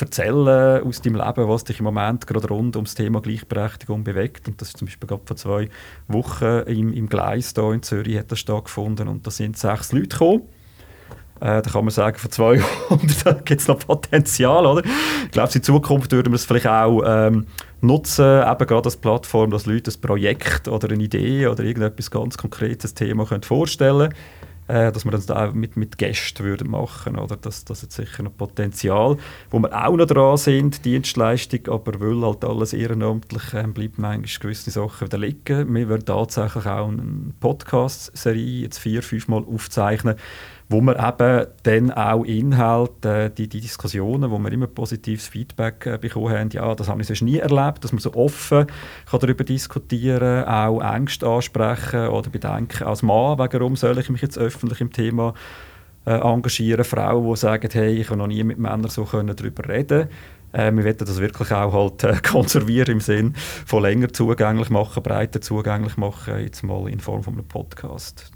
erzählen 0.00 0.82
aus 0.82 1.02
deinem 1.02 1.16
Leben, 1.16 1.48
was 1.48 1.64
dich 1.64 1.78
im 1.78 1.84
Moment 1.84 2.26
gerade 2.26 2.48
rund 2.48 2.76
ums 2.76 2.94
Thema 2.94 3.20
Gleichberechtigung 3.20 4.04
bewegt. 4.04 4.48
Und 4.48 4.60
das 4.60 4.68
ist 4.68 4.78
zum 4.78 4.86
Beispiel 4.86 5.06
gerade 5.06 5.22
vor 5.24 5.36
zwei 5.36 5.68
Wochen 6.08 6.62
im, 6.66 6.92
im 6.92 7.08
Gleis 7.08 7.52
hier 7.54 7.72
in 7.72 7.82
Zürich 7.82 8.18
hat 8.18 8.32
das 8.32 8.38
stattgefunden 8.38 9.08
und 9.08 9.26
da 9.26 9.30
sind 9.30 9.58
sechs 9.58 9.92
Leute 9.92 10.08
gekommen. 10.08 10.42
Äh, 11.40 11.60
da 11.60 11.62
kann 11.62 11.84
man 11.84 11.90
sagen, 11.90 12.16
von 12.18 12.30
200 12.30 13.44
gibt 13.44 13.60
es 13.60 13.68
noch 13.68 13.80
Potenzial, 13.80 14.64
oder? 14.64 14.84
Ich 15.24 15.30
glaube, 15.32 15.50
in 15.52 15.62
Zukunft 15.62 16.12
würden 16.12 16.32
wir 16.32 16.36
es 16.36 16.44
vielleicht 16.44 16.68
auch 16.68 17.02
ähm, 17.04 17.46
nutzen, 17.80 18.24
eben 18.24 18.66
gerade 18.66 18.84
als 18.84 18.96
Plattform, 18.96 19.50
dass 19.50 19.66
Leute 19.66 19.90
ein 19.90 20.00
Projekt 20.00 20.68
oder 20.68 20.88
eine 20.88 21.02
Idee 21.02 21.48
oder 21.48 21.64
irgendetwas 21.64 22.10
ganz 22.12 22.38
konkretes 22.38 22.94
Thema 22.94 23.26
können 23.26 23.42
vorstellen 23.42 24.10
können 24.10 24.14
äh, 24.68 24.92
dass 24.92 25.04
wir 25.04 25.10
das 25.10 25.30
auch 25.30 25.52
mit, 25.52 25.76
mit 25.76 25.98
Gästen 25.98 26.44
würden 26.44 26.70
machen 26.70 27.18
oder 27.18 27.36
das, 27.36 27.64
das 27.64 27.82
hat 27.82 27.92
sicher 27.92 28.22
noch 28.22 28.36
Potenzial. 28.36 29.16
Wo 29.50 29.58
wir 29.58 29.72
auch 29.72 29.96
noch 29.96 30.06
dran 30.06 30.36
sind, 30.36 30.84
Dienstleistung, 30.84 31.68
aber 31.68 32.00
weil 32.00 32.24
halt 32.26 32.44
alles 32.44 32.72
ehrenamtlich 32.72 33.54
äh, 33.54 33.66
bleibt 33.66 33.98
manchmal 33.98 34.40
gewisse 34.40 34.70
Sachen 34.70 35.06
wieder 35.06 35.18
liegen. 35.18 35.74
Wir 35.74 35.88
werden 35.88 36.04
tatsächlich 36.04 36.66
auch 36.66 36.88
eine 36.88 37.32
Podcast-Serie 37.40 38.62
jetzt 38.62 38.78
vier, 38.78 39.02
fünf 39.02 39.28
Mal 39.28 39.44
aufzeichnen, 39.44 40.16
wo 40.72 40.80
wir 40.80 40.98
eben 40.98 41.46
dann 41.62 41.90
auch 41.92 42.24
Inhalte, 42.24 43.24
äh, 43.24 43.30
die, 43.30 43.48
die 43.48 43.60
Diskussionen, 43.60 44.30
wo 44.30 44.38
wir 44.38 44.50
immer 44.50 44.66
positives 44.66 45.28
Feedback 45.28 45.86
äh, 45.86 45.98
bekommen 45.98 46.30
haben, 46.30 46.50
ja, 46.50 46.74
das 46.74 46.88
habe 46.88 47.00
ich 47.00 47.06
sonst 47.06 47.22
nie 47.22 47.38
erlebt, 47.38 47.84
dass 47.84 47.92
man 47.92 48.00
so 48.00 48.14
offen 48.14 48.66
kann 49.08 49.20
darüber 49.20 49.44
diskutieren 49.44 50.44
kann, 50.44 50.48
auch 50.48 50.94
Ängste 50.94 51.26
ansprechen 51.26 52.08
oder 52.08 52.30
Bedenken 52.30 52.84
als 52.84 53.02
Mann, 53.02 53.38
warum 53.38 53.76
soll 53.76 53.98
ich 53.98 54.10
mich 54.10 54.22
jetzt 54.22 54.38
öffentlich 54.38 54.80
im 54.80 54.92
Thema 54.92 55.34
äh, 56.06 56.14
engagieren, 56.14 56.84
Frauen, 56.84 57.28
die 57.30 57.36
sagen, 57.36 57.68
hey, 57.72 58.00
ich 58.00 58.08
habe 58.08 58.18
noch 58.18 58.26
nie 58.26 58.42
mit 58.42 58.58
Männern 58.58 58.88
so 58.88 59.04
können 59.04 59.36
darüber 59.36 59.68
reden 59.68 60.08
äh, 60.52 60.70
wir 60.72 60.84
wollen 60.84 60.96
das 60.98 61.20
wirklich 61.20 61.50
auch 61.52 61.72
halt, 61.72 62.04
äh, 62.04 62.16
konservieren 62.30 62.94
im 62.94 63.00
Sinn 63.00 63.34
von 63.64 63.82
länger 63.82 64.12
zugänglich 64.12 64.68
machen, 64.68 65.02
breiter 65.02 65.40
zugänglich 65.40 65.96
machen, 65.96 66.40
jetzt 66.40 66.62
mal 66.62 66.88
in 66.88 67.00
Form 67.00 67.22
von 67.22 67.34
einem 67.34 67.46
Podcast. 67.46 68.31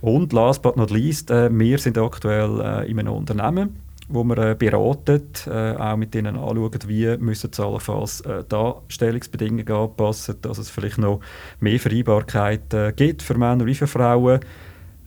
Und 0.00 0.32
last 0.32 0.62
but 0.62 0.76
not 0.76 0.90
least, 0.90 1.30
äh, 1.30 1.50
wir 1.50 1.78
sind 1.78 1.98
aktuell 1.98 2.60
äh, 2.60 2.90
in 2.90 2.98
einem 3.00 3.14
Unternehmen, 3.14 3.76
wo 4.08 4.22
wir 4.24 4.38
äh, 4.38 4.54
beraten, 4.54 5.22
äh, 5.46 5.74
auch 5.76 5.96
mit 5.96 6.14
ihnen 6.14 6.36
anschauen, 6.36 6.78
wie 6.86 7.16
müssen 7.18 7.50
allenfalls 7.58 8.20
äh, 8.20 8.44
Darstellungsbedingungen 8.48 9.68
anpassen, 9.68 10.36
dass 10.40 10.58
es 10.58 10.70
vielleicht 10.70 10.98
noch 10.98 11.20
mehr 11.60 11.80
Vereinbarkeit 11.80 12.72
äh, 12.72 12.92
gibt 12.92 13.22
für 13.22 13.36
Männer 13.36 13.66
wie 13.66 13.74
für 13.74 13.88
Frauen. 13.88 14.40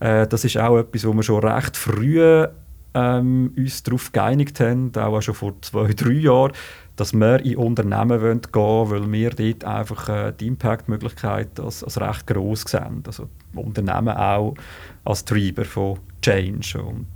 Äh, 0.02 0.28
das 0.28 0.44
ist 0.44 0.58
auch 0.58 0.78
etwas, 0.78 1.08
wo 1.08 1.14
wir 1.14 1.24
schon 1.24 1.44
recht 1.44 1.78
früh 1.78 2.46
ähm, 2.94 3.54
uns 3.56 3.84
darauf 3.84 4.12
geeinigt 4.12 4.60
haben, 4.60 4.92
auch 4.96 5.22
schon 5.22 5.36
vor 5.36 5.54
zwei, 5.62 5.94
drei 5.94 6.12
Jahren, 6.12 6.52
dass 6.96 7.14
wir 7.14 7.44
in 7.44 7.56
Unternehmen 7.56 8.42
gehen 8.42 8.54
wollen, 8.54 8.90
weil 8.90 9.12
wir 9.12 9.30
dort 9.32 9.64
einfach 9.64 10.10
äh, 10.10 10.34
die 10.40 10.48
Impact-Möglichkeit 10.48 11.60
als, 11.60 11.84
als 11.84 12.00
recht 12.00 12.28
gross 12.28 12.62
sehen. 12.62 13.04
Also 13.08 13.28
Unternehmen 13.56 14.16
auch 14.16 14.54
als 15.06 15.26
Treiber 15.26 15.66
von 15.66 16.00
Change 16.22 16.82
und 16.82 17.08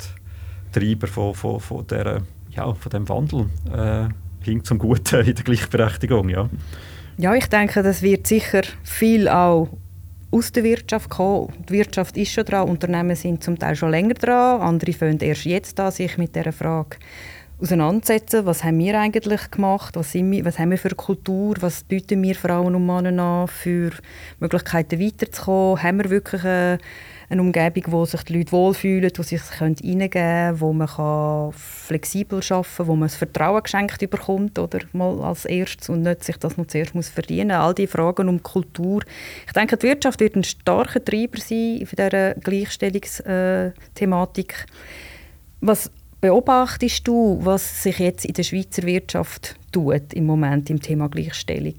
Treiber 0.72 1.08
von, 1.08 1.36
von, 1.36 1.60
von, 1.60 1.86
der, 1.88 2.22
ja, 2.50 2.74
von 2.74 2.90
dem 2.90 3.08
Wandel 3.10 3.48
äh, 3.72 4.08
hin 4.44 4.64
zum 4.64 4.80
Guten 4.80 5.20
in 5.26 5.36
der 5.36 5.44
Gleichberechtigung. 5.44 6.30
Ja. 6.30 6.50
ja, 7.18 7.36
ich 7.36 7.48
denke, 7.48 7.84
das 7.84 8.02
wird 8.02 8.28
sicher 8.28 8.62
viel 8.84 9.28
auch 9.28 9.70
aus 10.32 10.52
der 10.52 10.64
Wirtschaft 10.64 11.10
kommen. 11.10 11.54
Die 11.70 11.74
Wirtschaft 11.74 12.18
ist 12.18 12.32
schon 12.32 12.46
dran, 12.46 12.70
Unternehmen 12.70 13.16
sind 13.16 13.44
zum 13.44 13.58
Teil 13.58 13.76
schon 13.76 13.92
länger 13.92 14.16
dran, 14.16 14.62
andere 14.62 14.94
fangen 14.94 15.20
erst 15.20 15.46
jetzt 15.46 15.80
an, 15.80 15.92
sich 15.92 16.18
mit 16.18 16.36
dieser 16.36 16.52
Frage 16.52 16.98
auseinandersetzen, 17.62 18.46
was 18.46 18.64
haben 18.64 18.80
wir 18.80 19.00
eigentlich 19.00 19.50
gemacht, 19.50 19.96
was, 19.96 20.12
sind 20.12 20.30
wir, 20.32 20.44
was 20.44 20.60
haben 20.60 20.72
wir 20.72 20.78
für 20.78 20.90
eine 20.90 20.96
Kultur, 20.96 21.56
was 21.62 21.84
bieten 21.84 22.22
wir 22.22 22.36
Frauen 22.36 22.76
und 22.76 22.86
Männer 22.86 23.24
an 23.24 23.48
für 23.48 23.92
Möglichkeiten 24.40 25.00
weiterzukommen, 25.00 25.82
haben 25.82 26.04
wir 26.04 26.10
wirklich 26.10 26.44
eine, 26.44 26.80
eine 27.30 27.42
Umgebung, 27.42 27.84
wo 27.88 28.06
sich 28.06 28.22
die 28.24 28.38
Leute 28.38 28.52
wohlfühlen, 28.52 29.12
wo 29.16 29.24
sich 29.24 29.42
reingeben 29.60 30.08
können, 30.10 30.60
wo 30.60 30.74
man 30.74 30.88
kann 30.88 31.54
flexibel 31.54 32.42
arbeiten 32.50 32.68
kann, 32.78 32.88
wo 32.88 32.96
man 32.96 33.08
das 33.08 33.16
Vertrauen 33.16 33.64
geschenkt 33.64 34.10
bekommt 34.10 34.60
oder 34.60 34.80
mal 34.94 35.22
als 35.22 35.46
erstes 35.46 35.90
und 35.90 36.04
nicht 36.04 36.24
sich 36.24 36.38
das 36.38 36.58
noch 36.58 36.68
zuerst 36.68 36.96
muss 36.96 37.10
verdienen 37.10 37.52
All 37.52 37.74
diese 37.74 37.92
Fragen 37.92 38.30
um 38.30 38.42
Kultur. 38.44 39.02
Ich 39.46 39.54
denke, 39.54 39.78
die 39.78 39.88
Wirtschaft 39.88 40.20
wird 40.20 40.36
ein 40.36 40.44
starker 40.44 41.04
Treiber 41.04 41.40
sein 41.40 41.86
für 41.86 41.96
diese 41.96 42.36
Gleichstellungsthematik. 42.42 44.66
Was 45.62 45.90
beobachtest 46.22 47.08
du, 47.08 47.40
was 47.42 47.84
sich 47.84 48.00
jetzt 48.00 48.26
in 48.26 48.34
der 48.34 48.44
Schweizer 48.44 48.84
Wirtschaft 48.84 49.56
tut 49.72 50.14
im 50.14 50.26
Moment 50.26 50.70
im 50.70 50.82
Thema 50.82 51.08
Gleichstellung? 51.10 51.76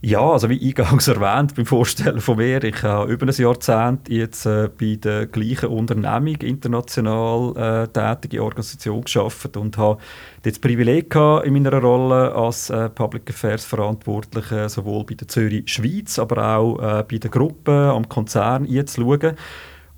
Ja, 0.00 0.20
also 0.20 0.48
wie 0.48 0.64
eingangs 0.64 1.08
erwähnt 1.08 1.56
beim 1.56 1.66
Vorstellen 1.66 2.20
von 2.20 2.36
mir, 2.36 2.62
ich 2.62 2.84
habe 2.84 3.12
über 3.12 3.26
ein 3.26 3.34
Jahrzehnt 3.34 4.08
jetzt 4.08 4.46
äh, 4.46 4.68
bei 4.68 4.94
der 4.94 5.26
gleichen 5.26 5.70
Unternehmung, 5.70 6.36
international 6.36 7.56
äh, 7.56 7.88
tätige 7.88 8.44
Organisation 8.44 9.02
geschafft 9.02 9.56
und 9.56 9.76
habe 9.76 10.00
das 10.42 10.60
Privileg 10.60 11.10
gehabt, 11.10 11.46
in 11.46 11.54
meiner 11.54 11.80
Rolle 11.80 12.32
als 12.32 12.70
äh, 12.70 12.88
Public 12.90 13.30
Affairs 13.30 13.64
Verantwortlicher 13.64 14.68
sowohl 14.68 15.02
bei 15.02 15.14
der 15.14 15.26
Zürich 15.26 15.68
Schweiz, 15.68 16.20
aber 16.20 16.46
auch 16.46 16.78
äh, 16.78 17.02
bei 17.02 17.18
der 17.18 17.30
Gruppe 17.30 17.92
am 17.92 18.08
Konzern 18.08 18.68
einzuschauen 18.70 19.34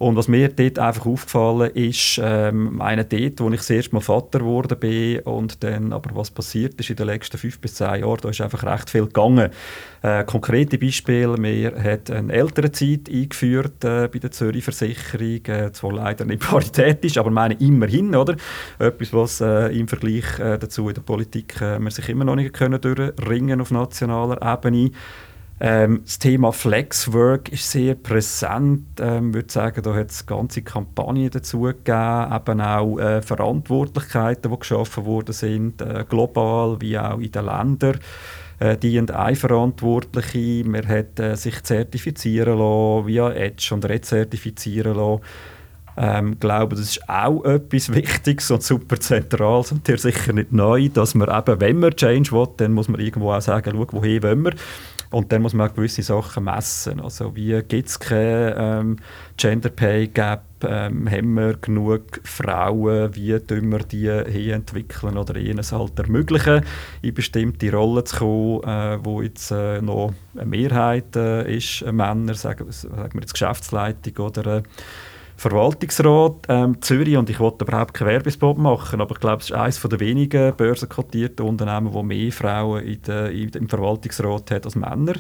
und 0.01 0.17
was 0.17 0.29
mir 0.29 0.49
dort 0.49 0.79
einfach 0.79 1.05
aufgefallen 1.05 1.73
ist, 1.75 2.19
ähm, 2.25 2.81
einer 2.81 3.05
dort, 3.05 3.39
wo 3.39 3.51
ich 3.51 3.59
das 3.59 3.69
erste 3.69 3.95
Mal 3.95 4.01
Vater 4.01 4.39
geworden 4.39 4.79
bin 4.79 5.19
und 5.21 5.63
dann 5.63 5.93
aber 5.93 6.17
was 6.17 6.31
passiert 6.31 6.81
ist 6.81 6.89
in 6.89 6.97
den 6.97 7.05
letzten 7.05 7.37
fünf 7.37 7.61
bis 7.61 7.75
zehn 7.75 8.01
Jahren, 8.01 8.19
da 8.23 8.31
ist 8.31 8.41
einfach 8.41 8.65
recht 8.65 8.89
viel 8.89 9.05
gegangen. 9.05 9.51
Äh, 10.01 10.25
konkrete 10.25 10.79
Beispiele, 10.79 11.37
wir 11.37 11.75
haben 11.77 12.17
eine 12.17 12.33
Elternzeit 12.33 13.11
eingeführt 13.11 13.85
äh, 13.85 14.09
bei 14.09 14.19
der 14.19 14.31
Zürich 14.31 14.65
Versicherung, 14.65 15.45
äh, 15.45 15.71
zwar 15.73 15.93
leider 15.93 16.25
nicht 16.25 16.41
paritätisch, 16.51 17.19
aber 17.19 17.31
meine 17.31 17.53
immerhin, 17.61 18.17
oder? 18.17 18.37
Etwas, 18.79 19.13
was 19.13 19.43
äh, 19.43 19.67
im 19.79 19.87
Vergleich 19.87 20.39
äh, 20.39 20.57
dazu 20.57 20.89
in 20.89 20.95
der 20.95 21.03
Politik 21.03 21.61
äh, 21.61 21.79
wir 21.79 21.91
sich 21.91 22.09
immer 22.09 22.25
noch 22.25 22.37
nicht 22.37 22.55
können 22.55 22.81
durchringen 22.81 23.61
auf 23.61 23.71
nationaler 23.71 24.41
Ebene. 24.41 24.93
Ähm, 25.63 26.01
das 26.05 26.19
Thema 26.19 26.53
Flexwork 26.53 27.51
ist 27.51 27.71
sehr 27.71 27.95
präsent. 27.95 28.99
Ähm, 28.99 29.29
ich 29.29 29.35
würde 29.35 29.53
sagen, 29.53 29.83
da 29.83 29.95
hat 29.95 30.11
es 30.11 30.25
ganze 30.25 30.63
Kampagnen 30.63 31.29
dazu 31.29 31.61
gegeben, 31.61 32.33
eben 32.33 32.61
auch 32.63 32.99
äh, 32.99 33.21
Verantwortlichkeiten, 33.21 34.51
die 34.51 34.59
geschaffen 34.59 35.05
worden 35.05 35.33
sind, 35.35 35.83
äh, 35.83 36.07
global 36.09 36.81
wie 36.81 36.99
auch 36.99 37.19
in 37.19 37.31
den 37.31 37.45
Ländern. 37.45 38.01
Äh, 38.59 38.79
die 38.79 38.99
und 38.99 39.11
Verantwortliche. 39.11 40.67
Man 40.67 40.89
hat 40.89 41.21
äh, 41.21 41.35
sich 41.37 41.63
zertifizieren 41.63 42.59
lassen, 42.59 43.07
via 43.07 43.31
Edge 43.31 43.75
und 43.75 43.85
rezertifizieren 43.87 44.97
lassen. 44.97 45.23
Ähm, 45.97 46.41
glaube, 46.41 46.77
das 46.77 46.97
ist 46.97 47.09
auch 47.09 47.45
etwas 47.45 47.93
Wichtiges 47.93 48.51
und 48.51 48.63
super 48.63 48.99
Zentrales 48.99 49.73
und 49.73 49.87
hier 49.87 49.99
sicher 49.99 50.33
nicht 50.33 50.53
neu, 50.53 50.89
dass 50.89 51.15
man 51.15 51.29
eben, 51.29 51.61
wenn 51.61 51.81
man 51.81 51.97
Change 51.97 52.33
will, 52.33 52.49
dann 52.57 52.73
muss 52.73 52.89
man 52.89 53.01
irgendwo 53.01 53.33
auch 53.33 53.43
sagen, 53.43 53.73
schau, 53.75 53.87
wohin 53.93 54.23
wollen 54.23 54.45
wir. 54.45 54.55
Und 55.11 55.33
dann 55.33 55.43
muss 55.43 55.55
man 55.55 55.69
auch 55.69 55.75
gewisse 55.75 56.03
Sachen 56.03 56.45
messen. 56.45 57.01
Also 57.01 57.35
wie 57.35 57.61
gibt 57.63 57.89
es 57.89 57.99
kein 57.99 58.55
ähm, 58.57 58.97
Gender 59.37 59.71
Pay 59.71 60.07
Gap? 60.07 60.45
Ähm, 60.63 61.11
haben 61.11 61.35
wir 61.35 61.55
genug 61.55 62.21
Frauen? 62.23 63.15
Wie 63.17 63.37
tun 63.41 63.73
wir 63.73 63.81
die 63.81 64.23
hier 64.31 64.55
entwickeln 64.55 65.17
oder 65.17 65.35
ihnen 65.37 65.65
halt 65.69 65.99
ermöglichen, 65.99 66.65
in 67.03 67.15
bestimmte 67.15 67.73
Rollen 67.73 68.07
zu 68.07 68.19
kommen, 68.19 68.63
äh, 68.63 69.05
wo 69.05 69.21
jetzt 69.21 69.51
äh, 69.51 69.83
noch 69.83 70.13
eine 70.35 70.47
Mehrheit 70.47 71.17
äh, 71.17 71.57
ist, 71.57 71.83
äh, 71.83 71.91
Männer, 71.91 72.35
sagen, 72.35 72.71
sagen 72.71 73.15
wir 73.15 73.23
jetzt 73.23 73.33
Geschäftsleitung 73.33 74.27
oder 74.27 74.59
äh, 74.59 74.63
Verwaltungsrat 75.41 76.45
ähm, 76.51 76.83
Zürich 76.83 77.17
und 77.17 77.31
ich 77.31 77.41
wollte 77.41 77.65
überhaupt 77.65 77.95
keinen 77.95 78.09
Werbespot 78.09 78.59
machen, 78.59 79.01
aber 79.01 79.15
ich 79.15 79.21
glaube, 79.21 79.39
es 79.39 79.49
ist 79.49 79.57
eines 79.57 79.81
der 79.81 79.99
wenigen 79.99 80.55
börsenkotierten 80.55 81.47
Unternehmen, 81.47 81.95
wo 81.95 82.03
mehr 82.03 82.31
Frauen 82.31 82.85
in 82.85 83.01
der, 83.01 83.31
in, 83.31 83.49
im 83.49 83.67
Verwaltungsrat 83.67 84.51
hat 84.51 84.67
als 84.67 84.77
Männer. 84.77 85.15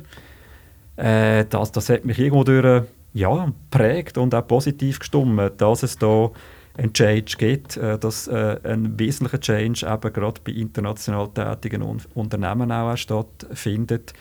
Äh, 0.97 1.47
das, 1.49 1.73
das 1.73 1.89
hat 1.89 2.05
mich 2.05 2.19
irgendwo 2.19 2.45
durch, 2.45 2.83
ja, 3.15 3.51
prägt 3.71 4.19
und 4.19 4.35
auch 4.35 4.47
positiv 4.47 4.99
gestimmt, 4.99 5.53
dass 5.57 5.83
es 5.83 5.97
da 5.97 6.31
einen 6.77 6.93
Change 6.93 7.37
gibt, 7.39 7.79
äh, 7.79 7.99
dass 7.99 8.29
äh, 8.29 8.59
ein 8.63 8.99
wesentlicher 8.99 9.41
Change 9.41 9.87
eben 9.87 10.13
gerade 10.13 10.41
bei 10.45 10.53
international 10.53 11.31
tätigen 11.31 11.83
Unternehmen 12.13 12.71
auch 12.71 12.95
stattfindet. 12.95 14.13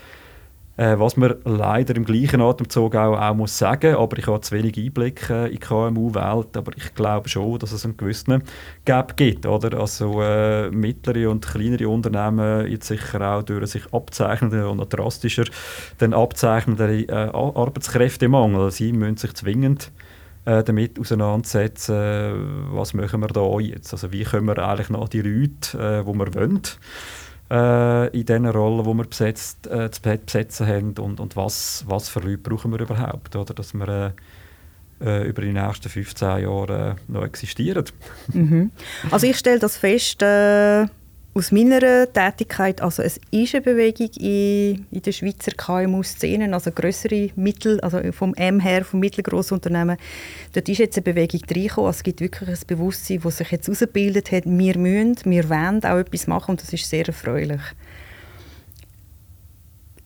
Äh, 0.79 0.97
was 0.97 1.17
man 1.17 1.35
leider 1.43 1.93
im 1.97 2.05
gleichen 2.05 2.39
Atemzug 2.39 2.95
auch, 2.95 3.19
auch 3.19 3.35
muss 3.35 3.57
sagen, 3.57 3.95
aber 3.95 4.17
ich 4.17 4.27
habe 4.27 4.39
zu 4.39 4.55
wenig 4.55 4.77
Einblick 4.77 5.29
äh, 5.29 5.47
in 5.47 5.51
die 5.51 5.57
KMU-Welt, 5.57 6.55
aber 6.55 6.71
ich 6.77 6.95
glaube 6.95 7.27
schon, 7.27 7.59
dass 7.59 7.73
es 7.73 7.83
einen 7.83 7.97
gewissen 7.97 8.43
Gap 8.85 9.17
gibt. 9.17 9.45
Oder? 9.45 9.77
Also 9.77 10.21
äh, 10.21 10.71
mittlere 10.71 11.29
und 11.29 11.45
kleinere 11.45 11.89
Unternehmen 11.89 12.65
jetzt 12.67 12.87
sicher 12.87 13.19
auch 13.19 13.43
durch 13.43 13.71
sich 13.71 13.93
abzeichnenden 13.93 14.63
und 14.63 14.93
drastischer 14.93 15.43
den 15.99 16.13
abzeichnenden 16.13 17.09
äh, 17.09 17.11
Arbeitskräftemangel. 17.11 18.71
Sie 18.71 18.93
müssen 18.93 19.17
sich 19.17 19.33
zwingend 19.33 19.91
äh, 20.45 20.63
damit 20.63 20.97
auseinandersetzen, 20.97 22.69
was 22.71 22.93
machen 22.93 23.19
wir 23.19 23.27
da 23.27 23.59
jetzt? 23.59 23.91
Also 23.91 24.13
wie 24.13 24.23
können 24.23 24.47
wir 24.47 24.57
eigentlich 24.59 24.89
noch 24.89 25.09
die 25.09 25.23
Leute, 25.23 25.77
äh, 25.77 26.05
die 26.05 26.17
wir 26.17 26.33
wollen, 26.35 26.61
äh, 27.49 28.07
in 28.17 28.25
den 28.25 28.45
Rollen, 28.45 28.83
die 28.83 28.97
wir 28.97 29.03
besetzt, 29.05 29.67
äh, 29.67 29.89
zu 29.91 30.01
besetzen 30.01 30.67
haben 30.67 30.93
und, 30.99 31.19
und 31.19 31.35
was, 31.35 31.83
was 31.87 32.09
für 32.09 32.19
Leute 32.19 32.37
brauchen 32.37 32.71
wir 32.71 32.79
überhaupt, 32.79 33.35
oder? 33.35 33.53
dass 33.53 33.73
wir 33.73 34.13
äh, 35.01 35.05
äh 35.05 35.27
über 35.27 35.41
die 35.41 35.53
nächsten 35.53 35.89
15 35.89 36.27
Jahre 36.43 36.97
äh, 36.97 37.11
noch 37.11 37.23
existieren. 37.23 37.85
Mhm. 38.33 38.71
Also 39.11 39.27
ich 39.27 39.37
stelle 39.37 39.59
das 39.59 39.77
fest, 39.77 40.21
äh, 40.21 40.85
aus 41.35 41.51
meiner 41.51 42.11
Tätigkeit, 42.11 42.81
also 42.81 43.03
es 43.03 43.19
ist 43.31 43.53
eine 43.53 43.61
Bewegung 43.61 44.09
in, 44.17 44.85
in 44.91 45.01
der 45.01 45.11
Schweizer 45.11 45.51
KMU-Szene, 45.51 46.51
also 46.53 46.71
größere 46.71 47.29
Mittel, 47.35 47.79
also 47.81 47.99
vom 48.11 48.33
M 48.33 48.59
her, 48.59 48.83
vom 48.83 48.99
mittelgroßen 48.99 49.55
Unternehmen, 49.55 49.97
dort 50.53 50.67
ist 50.67 50.79
jetzt 50.79 50.97
eine 50.97 51.03
Bewegung 51.03 51.41
reingekommen. 51.49 51.87
Also 51.87 51.97
es 51.97 52.03
gibt 52.03 52.21
wirklich 52.21 52.49
ein 52.49 52.67
Bewusstsein, 52.67 53.21
das 53.23 53.37
sich 53.37 53.51
jetzt 53.51 53.67
herausgebildet 53.67 54.31
hat, 54.31 54.43
wir 54.45 54.77
müssen, 54.77 55.17
wir 55.25 55.49
wollen 55.49 55.83
auch 55.85 55.97
etwas 55.97 56.27
machen 56.27 56.51
und 56.51 56.61
das 56.61 56.73
ist 56.73 56.89
sehr 56.89 57.07
erfreulich. 57.07 57.61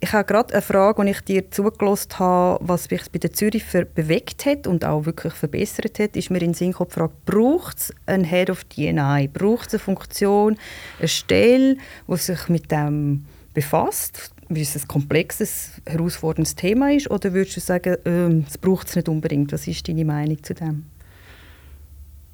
Ich 0.04 0.12
habe 0.12 0.26
gerade 0.26 0.54
eine 0.54 0.62
Frage, 0.62 1.06
die 1.06 1.12
ich 1.12 1.22
dir 1.22 1.50
zugelassen 1.50 2.20
habe, 2.20 2.60
was 2.62 2.92
mich 2.92 3.10
bei 3.10 3.20
der 3.20 3.32
Zürich 3.32 3.64
bewegt 3.96 4.46
hat 4.46 4.68
und 4.68 4.84
auch 4.84 5.06
wirklich 5.06 5.32
verbessert 5.32 5.98
hat, 5.98 6.18
ist 6.18 6.30
mir 6.30 6.40
in 6.40 6.48
den 6.48 6.54
Sinn 6.54 6.74
gefragt, 6.74 7.24
braucht 7.24 7.78
es 7.78 7.94
einen 8.06 8.26
Head 8.26 8.50
of 8.50 8.66
DNA? 8.66 9.28
Braucht 9.32 9.68
es 9.68 9.76
eine 9.76 9.80
Funktion, 9.80 10.58
eine 11.00 11.08
Stelle, 11.08 11.78
die 12.06 12.18
sich 12.18 12.50
mit 12.50 12.70
dem 12.70 13.24
befasst, 13.54 14.34
wie 14.50 14.64
es 14.64 14.76
ein 14.76 14.86
komplexes, 14.90 15.70
herausforderndes 15.86 16.56
Thema 16.56 16.92
ist? 16.92 17.10
Oder 17.10 17.32
würdest 17.32 17.56
du 17.56 17.62
sagen, 17.62 17.96
äh, 18.04 18.46
es 18.46 18.58
braucht 18.58 18.90
es 18.90 18.98
nicht 18.98 19.08
unbedingt? 19.08 19.54
Was 19.54 19.66
ist 19.68 19.88
deine 19.88 20.04
Meinung 20.04 20.44
zu 20.44 20.54
dem? 20.54 20.84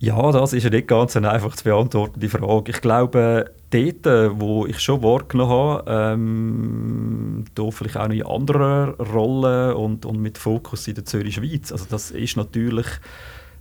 Ja, 0.02 0.32
das 0.32 0.54
ist 0.54 0.64
ja 0.64 0.70
nicht 0.70 0.88
ganz 0.88 1.18
eine 1.18 1.30
einfach 1.30 1.58
zu 1.58 1.66
beantwortende 1.66 2.30
Frage. 2.30 2.72
Ich 2.72 2.80
glaube, 2.80 3.52
dort, 3.70 4.06
äh, 4.06 4.40
wo 4.40 4.66
ich 4.66 4.80
schon 4.80 5.04
wahrgenommen 5.04 5.52
habe, 5.52 6.14
ähm, 6.14 7.46
da 7.54 7.70
vielleicht 7.70 7.98
auch 7.98 8.08
noch 8.08 8.16
in 8.16 8.26
anderen 8.26 8.94
Rollen 8.94 9.74
und, 9.74 10.06
und 10.06 10.22
mit 10.22 10.38
Fokus 10.38 10.88
in 10.88 10.96
der 10.96 11.04
Zürich-Schweiz. 11.04 11.74
Also 11.74 11.86
das 11.90 12.12
ist 12.12 12.38
natürlich 12.38 12.88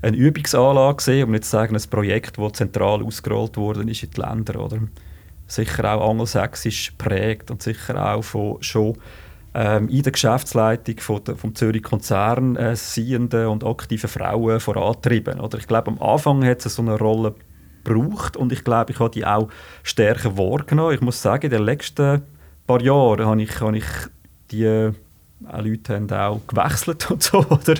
eine 0.00 0.16
Übungsanlage 0.16 1.04
gewesen, 1.04 1.24
um 1.24 1.30
nicht 1.32 1.44
zu 1.44 1.50
sagen, 1.50 1.74
ein 1.74 1.90
Projekt, 1.90 2.38
das 2.38 2.52
zentral 2.52 3.02
ausgerollt 3.02 3.56
worden 3.56 3.88
ist 3.88 4.04
in 4.04 4.10
die 4.10 4.20
Länder. 4.20 4.64
Oder? 4.64 4.78
Sicher 5.48 5.92
auch 5.92 6.08
angelsächsisch 6.08 6.92
prägt 6.98 7.50
und 7.50 7.62
sicher 7.62 8.14
auch 8.14 8.22
von 8.22 8.62
schon 8.62 8.96
ähm, 9.54 9.88
in 9.88 10.02
der 10.02 10.12
Geschäftsleitung 10.12 10.98
von 10.98 11.24
der, 11.24 11.36
vom 11.36 11.54
Zürich 11.54 11.82
Konzern 11.82 12.56
äh, 12.56 12.76
siehenden 12.76 13.46
und 13.46 13.64
aktiven 13.64 14.08
Frauen 14.08 14.60
vorantrieben. 14.60 15.40
Oder 15.40 15.58
ich 15.58 15.66
glaube, 15.66 15.90
am 15.90 16.00
Anfang 16.00 16.44
hat 16.44 16.64
es 16.64 16.74
so 16.74 16.82
eine 16.82 16.98
Rolle 16.98 17.34
gebraucht 17.84 18.36
und 18.36 18.52
ich 18.52 18.64
glaube, 18.64 18.92
ich 18.92 19.00
habe 19.00 19.10
die 19.10 19.24
auch 19.24 19.48
stärker 19.82 20.36
wahrgenommen. 20.36 20.94
Ich 20.94 21.00
muss 21.00 21.22
sagen, 21.22 21.46
in 21.46 21.50
den 21.50 21.62
letzten 21.62 22.22
paar 22.66 22.82
Jahren 22.82 23.26
habe 23.26 23.42
ich, 23.42 23.60
habe 23.60 23.78
ich 23.78 23.86
die 24.50 24.92
auch 25.46 25.62
Leute 25.62 25.94
haben 25.94 26.10
auch 26.10 26.40
gewechselt 26.46 27.10
und 27.10 27.22
so, 27.22 27.38
oder? 27.50 27.74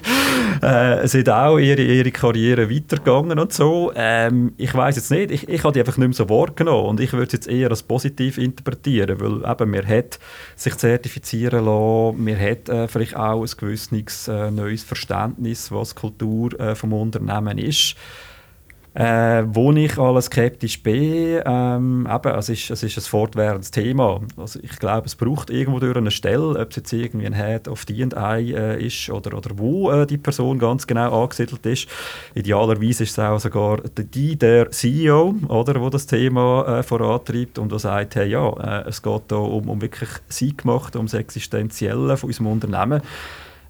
Äh, 0.63 1.09
sind 1.09 1.29
auch 1.29 1.59
ihre, 1.59 1.83
ihre 1.83 2.11
Karriere 2.11 2.71
weitergegangen 2.71 3.39
und 3.39 3.53
so. 3.53 3.93
Ähm, 3.95 4.53
ich 4.57 4.73
weiß 4.75 4.97
jetzt 4.97 5.11
nicht, 5.11 5.31
ich, 5.31 5.49
ich 5.49 5.65
habe 5.65 5.73
die 5.73 5.81
einfach 5.81 5.97
nicht 5.97 6.09
mehr 6.09 6.15
so 6.15 6.29
wahrgenommen 6.29 6.87
und 6.87 7.01
ich 7.01 7.13
würde 7.13 7.27
es 7.27 7.33
jetzt 7.33 7.49
eher 7.49 7.71
als 7.71 7.83
positiv 7.83 8.39
interpretieren, 8.39 9.21
weil 9.21 9.51
eben, 9.51 9.71
man 9.71 9.87
hat 9.87 10.19
sich 10.57 10.77
zertifizieren 10.77 11.65
lassen, 11.65 12.25
man 12.25 12.39
hat 12.39 12.69
äh, 12.69 12.89
vielleicht 12.89 13.17
auch 13.17 13.43
ein 13.43 13.51
gewisses 13.57 14.29
äh, 14.29 14.51
neues 14.51 14.85
Verständnis, 14.85 15.73
was 15.73 15.95
Kultur 15.95 16.59
äh, 16.61 16.75
vom 16.75 16.93
Unternehmen 16.93 17.59
ist. 17.59 17.97
Äh, 18.99 19.45
wo 19.55 19.71
ich 19.75 19.97
alles 19.97 20.25
skeptisch 20.25 20.83
bin, 20.83 21.41
ähm, 21.47 22.09
eben, 22.13 22.35
es, 22.35 22.49
ist, 22.49 22.69
es 22.69 22.83
ist 22.83 22.99
ein 22.99 23.03
fortwährendes 23.03 23.71
Thema. 23.71 24.21
Also 24.37 24.59
ich 24.61 24.77
glaube, 24.77 25.07
es 25.07 25.15
braucht 25.15 25.51
irgendwo 25.51 25.79
durch 25.79 25.97
eine 25.97 26.11
Stelle, 26.11 26.59
ob 26.59 26.71
es 26.71 26.77
jetzt 26.77 26.93
irgendwie 26.93 27.27
ein 27.27 27.33
Head 27.33 27.69
of 27.69 27.85
D&I 27.85 28.53
äh, 28.53 28.85
ist 28.85 29.09
oder, 29.09 29.39
oder 29.39 29.51
wo 29.57 29.93
äh, 29.93 30.05
die 30.05 30.19
Person 30.19 30.59
ganz 30.59 30.85
genau 30.85 31.23
angesiedelt 31.23 31.65
ist. 31.65 31.87
Idealerweise 32.35 33.05
ist 33.05 33.13
es 33.13 33.19
auch 33.21 33.39
sogar 33.39 33.83
die, 33.83 34.35
der 34.35 34.73
CEO, 34.73 35.37
oder, 35.47 35.81
wo 35.81 35.91
das 35.91 36.07
Thema 36.07 36.81
äh, 36.81 36.83
vorantreibt 36.83 37.61
und 37.61 37.71
der 37.71 37.79
sagt, 37.79 38.17
hey, 38.17 38.29
ja, 38.29 38.51
äh, 38.51 38.89
es 38.89 39.01
geht 39.01 39.23
da 39.29 39.37
um, 39.37 39.69
um 39.69 39.81
wirklich 39.81 40.11
Siegmacht, 40.29 40.97
um 40.97 41.07
das 41.07 41.15
Existenzielle 41.15 42.17
von 42.17 42.31
unserem 42.31 42.49
Unternehmen. 42.49 43.03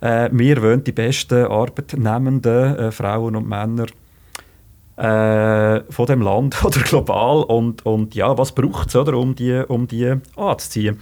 Äh, 0.00 0.30
wir 0.32 0.62
wollen 0.62 0.85
die 0.85 0.92
besten 0.92 1.44
Arbeitnehmenden, 1.44 2.78
äh, 2.78 2.90
Frauen 2.92 3.37
und 3.37 3.47
Männer, 3.47 3.88
äh, 4.99 5.81
von 5.90 6.07
dem 6.07 6.23
Land 6.23 6.64
oder 6.64 6.81
global 6.81 7.45
und, 7.45 7.87
und 7.87 8.14
ja, 8.14 8.37
was 8.37 8.52
braucht 8.52 8.88
es, 8.88 8.95
um 8.97 9.34
die, 9.34 9.63
um 9.69 9.87
die 9.87 10.15
anzuziehen. 10.37 10.99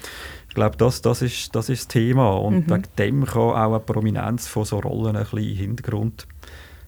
Ich 0.49 0.55
glaube, 0.55 0.77
das, 0.77 1.03
das, 1.03 1.23
ist, 1.23 1.55
das 1.55 1.69
ist 1.69 1.83
das 1.83 1.89
Thema 1.89 2.31
und 2.31 2.67
mhm. 2.67 2.71
wegen 2.71 2.85
dem 2.99 3.25
kann 3.25 3.43
auch 3.43 3.55
eine 3.55 3.81
Prominenz 3.81 4.49
von 4.49 4.65
so 4.65 4.79
Rollen 4.79 5.17
ein 5.17 5.25
bisschen 5.25 5.39
im 5.39 5.57
Hintergrund 5.57 6.27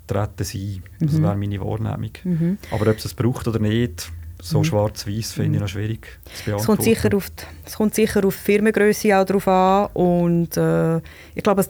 treten 0.07 0.45
sein. 0.45 0.83
Das 1.01 1.13
mhm. 1.13 1.23
wäre 1.23 1.37
meine 1.37 1.61
Wahrnehmung. 1.61 2.13
Mhm. 2.25 2.59
Aber 2.71 2.91
ob 2.91 2.97
es 2.97 3.05
es 3.07 3.15
braucht 3.15 3.47
oder 3.49 3.59
nicht, 3.59 4.11
so 4.41 4.59
mhm. 4.59 4.65
schwarz-weiß 4.65 5.33
finde 5.33 5.57
ich 5.57 5.61
noch 5.63 5.69
schwierig 5.69 6.07
zu 6.25 6.45
beantworten. 6.45 6.61
Es 6.61 6.67
kommt 6.67 6.83
sicher 6.83 7.17
auf 7.17 7.31
die, 7.31 7.45
es 7.67 7.77
kommt 7.77 7.95
sicher 7.95 8.25
auf 8.25 8.37
die 8.37 8.43
Firmengröße 8.43 9.19
auch 9.19 9.25
drauf 9.25 9.49
an 9.49 9.89
und 9.95 10.57
äh, 10.57 10.99
ich 11.35 11.43
glaube, 11.43 11.67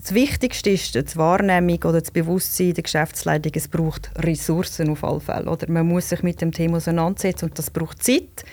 das 0.00 0.14
Wichtigste 0.14 0.70
ist 0.70 0.94
die 0.94 1.16
Wahrnehmung 1.16 1.78
oder 1.82 2.00
das 2.00 2.12
Bewusstsein 2.12 2.72
der 2.72 2.84
Geschäftsleitung. 2.84 3.52
Es 3.56 3.66
braucht 3.66 4.10
Ressourcen 4.16 4.90
auf 4.90 5.02
alle 5.02 5.18
Fälle. 5.18 5.50
Oder 5.50 5.68
man 5.70 5.88
muss 5.88 6.08
sich 6.08 6.22
mit 6.22 6.40
dem 6.40 6.52
Thema 6.52 6.76
auseinandersetzen 6.76 7.46
und 7.46 7.58
das 7.58 7.70
braucht 7.70 8.02
Zeit 8.02 8.44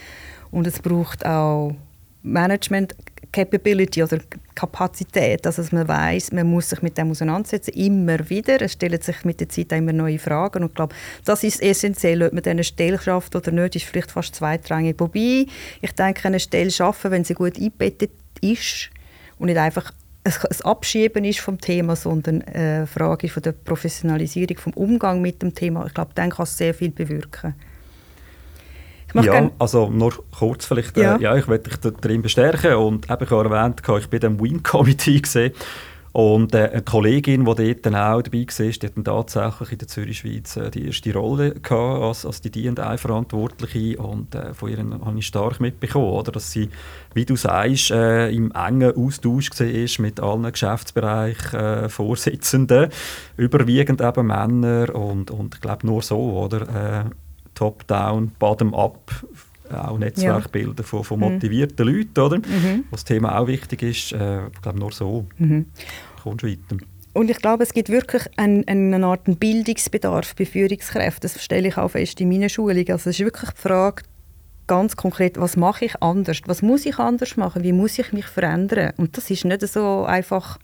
und 0.49 0.65
es 0.65 0.79
braucht 0.79 1.23
auch 1.23 1.75
Management 2.23 2.95
Capability 3.31 4.01
oder 4.01 4.19
Kapazität, 4.55 5.45
also 5.45 5.61
dass 5.61 5.71
man 5.71 5.87
weiß, 5.87 6.31
man 6.31 6.49
muss 6.49 6.69
sich 6.69 6.81
mit 6.81 6.97
dem 6.97 7.11
auseinandersetzen, 7.11 7.71
immer 7.71 8.29
wieder. 8.29 8.61
Es 8.61 8.73
stellen 8.73 9.01
sich 9.01 9.23
mit 9.25 9.39
der 9.39 9.49
Zeit 9.49 9.71
immer 9.73 9.93
neue 9.93 10.17
Fragen 10.17 10.63
und 10.63 10.69
ich 10.69 10.75
glaube, 10.75 10.95
das 11.25 11.43
ist 11.43 11.61
essentiell, 11.61 12.23
ob 12.23 12.33
man 12.33 12.43
eine 12.45 12.63
Stelle 12.63 12.97
schafft 12.97 13.35
oder 13.35 13.51
nicht, 13.51 13.75
ist 13.75 13.85
vielleicht 13.85 14.11
fast 14.11 14.33
zweitrangig. 14.35 14.95
Wobei, 14.99 15.45
ich 15.81 15.91
denke, 15.91 16.27
eine 16.27 16.39
Stelle 16.39 16.71
schaffen, 16.71 17.11
wenn 17.11 17.25
sie 17.25 17.33
gut 17.33 17.57
eingebettet 17.57 18.11
ist 18.41 18.89
und 19.37 19.47
nicht 19.47 19.57
einfach 19.57 19.91
ein 20.25 20.61
Abschieben 20.63 21.23
ist 21.23 21.39
vom 21.39 21.59
Thema, 21.59 21.95
sondern 21.95 22.41
eine 22.41 22.87
Frage 22.87 23.29
von 23.29 23.43
der 23.43 23.51
Professionalisierung, 23.51 24.57
vom 24.57 24.73
Umgang 24.73 25.21
mit 25.21 25.41
dem 25.41 25.53
Thema. 25.53 25.85
Ich 25.85 25.93
glaube, 25.93 26.11
dann 26.15 26.31
kann 26.31 26.43
es 26.43 26.57
sehr 26.57 26.73
viel 26.73 26.89
bewirken. 26.89 27.53
Ja, 29.13 29.49
also 29.59 29.89
nur 29.89 30.13
kurz 30.37 30.65
vielleicht. 30.65 30.97
Ja, 30.97 31.15
äh, 31.15 31.21
ja 31.21 31.35
ich 31.37 31.47
möchte 31.47 31.69
dich 31.69 31.93
darin 32.01 32.21
bestärken 32.21 32.73
und 32.73 33.09
eben, 33.09 33.23
ich 33.23 33.29
habe 33.29 33.49
erwähnt, 33.49 33.81
ich 33.87 34.09
bin 34.09 34.21
im 34.21 34.41
Win 34.41 34.61
Committee 34.61 35.19
gesehen 35.21 35.53
und 36.15 36.55
äh, 36.55 36.69
eine 36.71 36.81
Kollegin, 36.81 37.43
die 37.43 37.75
dort 37.75 38.05
auch 38.05 38.21
dabei 38.21 38.23
war, 38.23 38.23
die 38.23 38.47
hat 38.47 38.95
tatsächlich 38.95 39.71
in 39.73 39.77
der 39.79 39.87
Zürich-Schweiz 39.89 40.55
äh, 40.55 40.71
die 40.71 40.85
erste 40.85 41.13
Rolle 41.13 41.55
gehabt, 41.55 42.03
als, 42.03 42.25
als 42.25 42.39
die 42.39 42.51
D&I-Verantwortliche 42.51 43.97
und 43.97 44.33
äh, 44.33 44.53
von 44.53 44.69
ihr 44.69 44.77
habe 44.77 45.19
ich 45.19 45.27
stark 45.27 45.59
mitbekommen, 45.59 46.07
oder, 46.07 46.31
dass 46.31 46.53
sie, 46.53 46.69
wie 47.13 47.25
du 47.25 47.35
sagst, 47.35 47.91
äh, 47.91 48.29
im 48.29 48.53
engen 48.53 48.95
Austausch 48.95 49.49
war 49.59 50.05
mit 50.05 50.21
allen 50.21 50.49
Geschäftsbereichvorsitzenden, 50.49 52.85
äh, 52.85 52.89
überwiegend 53.35 53.99
eben 53.99 54.27
Männer 54.27 54.95
und, 54.95 55.31
und 55.31 55.55
ich 55.55 55.61
glaube 55.61 55.85
nur 55.85 56.01
so, 56.01 56.17
oder, 56.17 56.61
äh, 56.61 57.03
top-down, 57.55 58.31
bottom-up 58.39 59.11
auch 59.71 59.97
Netzwerkbilder 59.97 60.83
ja. 60.83 60.83
von, 60.83 61.03
von 61.03 61.19
mhm. 61.19 61.33
motivierten 61.33 61.87
mhm. 61.87 61.95
Leuten, 61.95 62.19
oder? 62.19 62.37
Mhm. 62.37 62.85
Was 62.91 63.01
das 63.01 63.05
Thema 63.05 63.39
auch 63.39 63.47
wichtig 63.47 63.83
ist. 63.83 64.11
Äh, 64.13 64.47
ich 64.47 64.61
glaube, 64.61 64.79
nur 64.79 64.91
so 64.91 65.25
mhm. 65.37 65.65
kommst 66.21 66.43
du 66.43 66.47
weiter. 66.47 66.77
Und 67.13 67.29
ich 67.29 67.37
glaube, 67.37 67.63
es 67.63 67.73
gibt 67.73 67.89
wirklich 67.89 68.23
einen, 68.37 68.67
eine 68.67 69.05
Art 69.05 69.21
Bildungsbedarf 69.39 70.35
bei 70.35 70.45
Führungskräften. 70.45 71.21
Das 71.21 71.41
stelle 71.41 71.69
ich 71.69 71.77
auch 71.77 71.89
fest 71.89 72.19
in 72.19 72.29
meiner 72.29 72.49
Schulung. 72.49 72.85
Also 72.89 73.09
es 73.09 73.19
ist 73.19 73.25
wirklich 73.25 73.51
die 73.51 73.61
Frage, 73.61 74.03
ganz 74.67 74.97
konkret, 74.97 75.39
was 75.39 75.55
mache 75.55 75.85
ich 75.85 76.01
anders? 76.01 76.41
Was 76.45 76.61
muss 76.61 76.85
ich 76.85 76.99
anders 76.99 77.37
machen? 77.37 77.63
Wie 77.63 77.71
muss 77.71 77.97
ich 77.97 78.11
mich 78.11 78.25
verändern? 78.25 78.91
Und 78.97 79.15
das 79.15 79.29
ist 79.31 79.45
nicht 79.45 79.61
so 79.61 80.03
einfach 80.03 80.59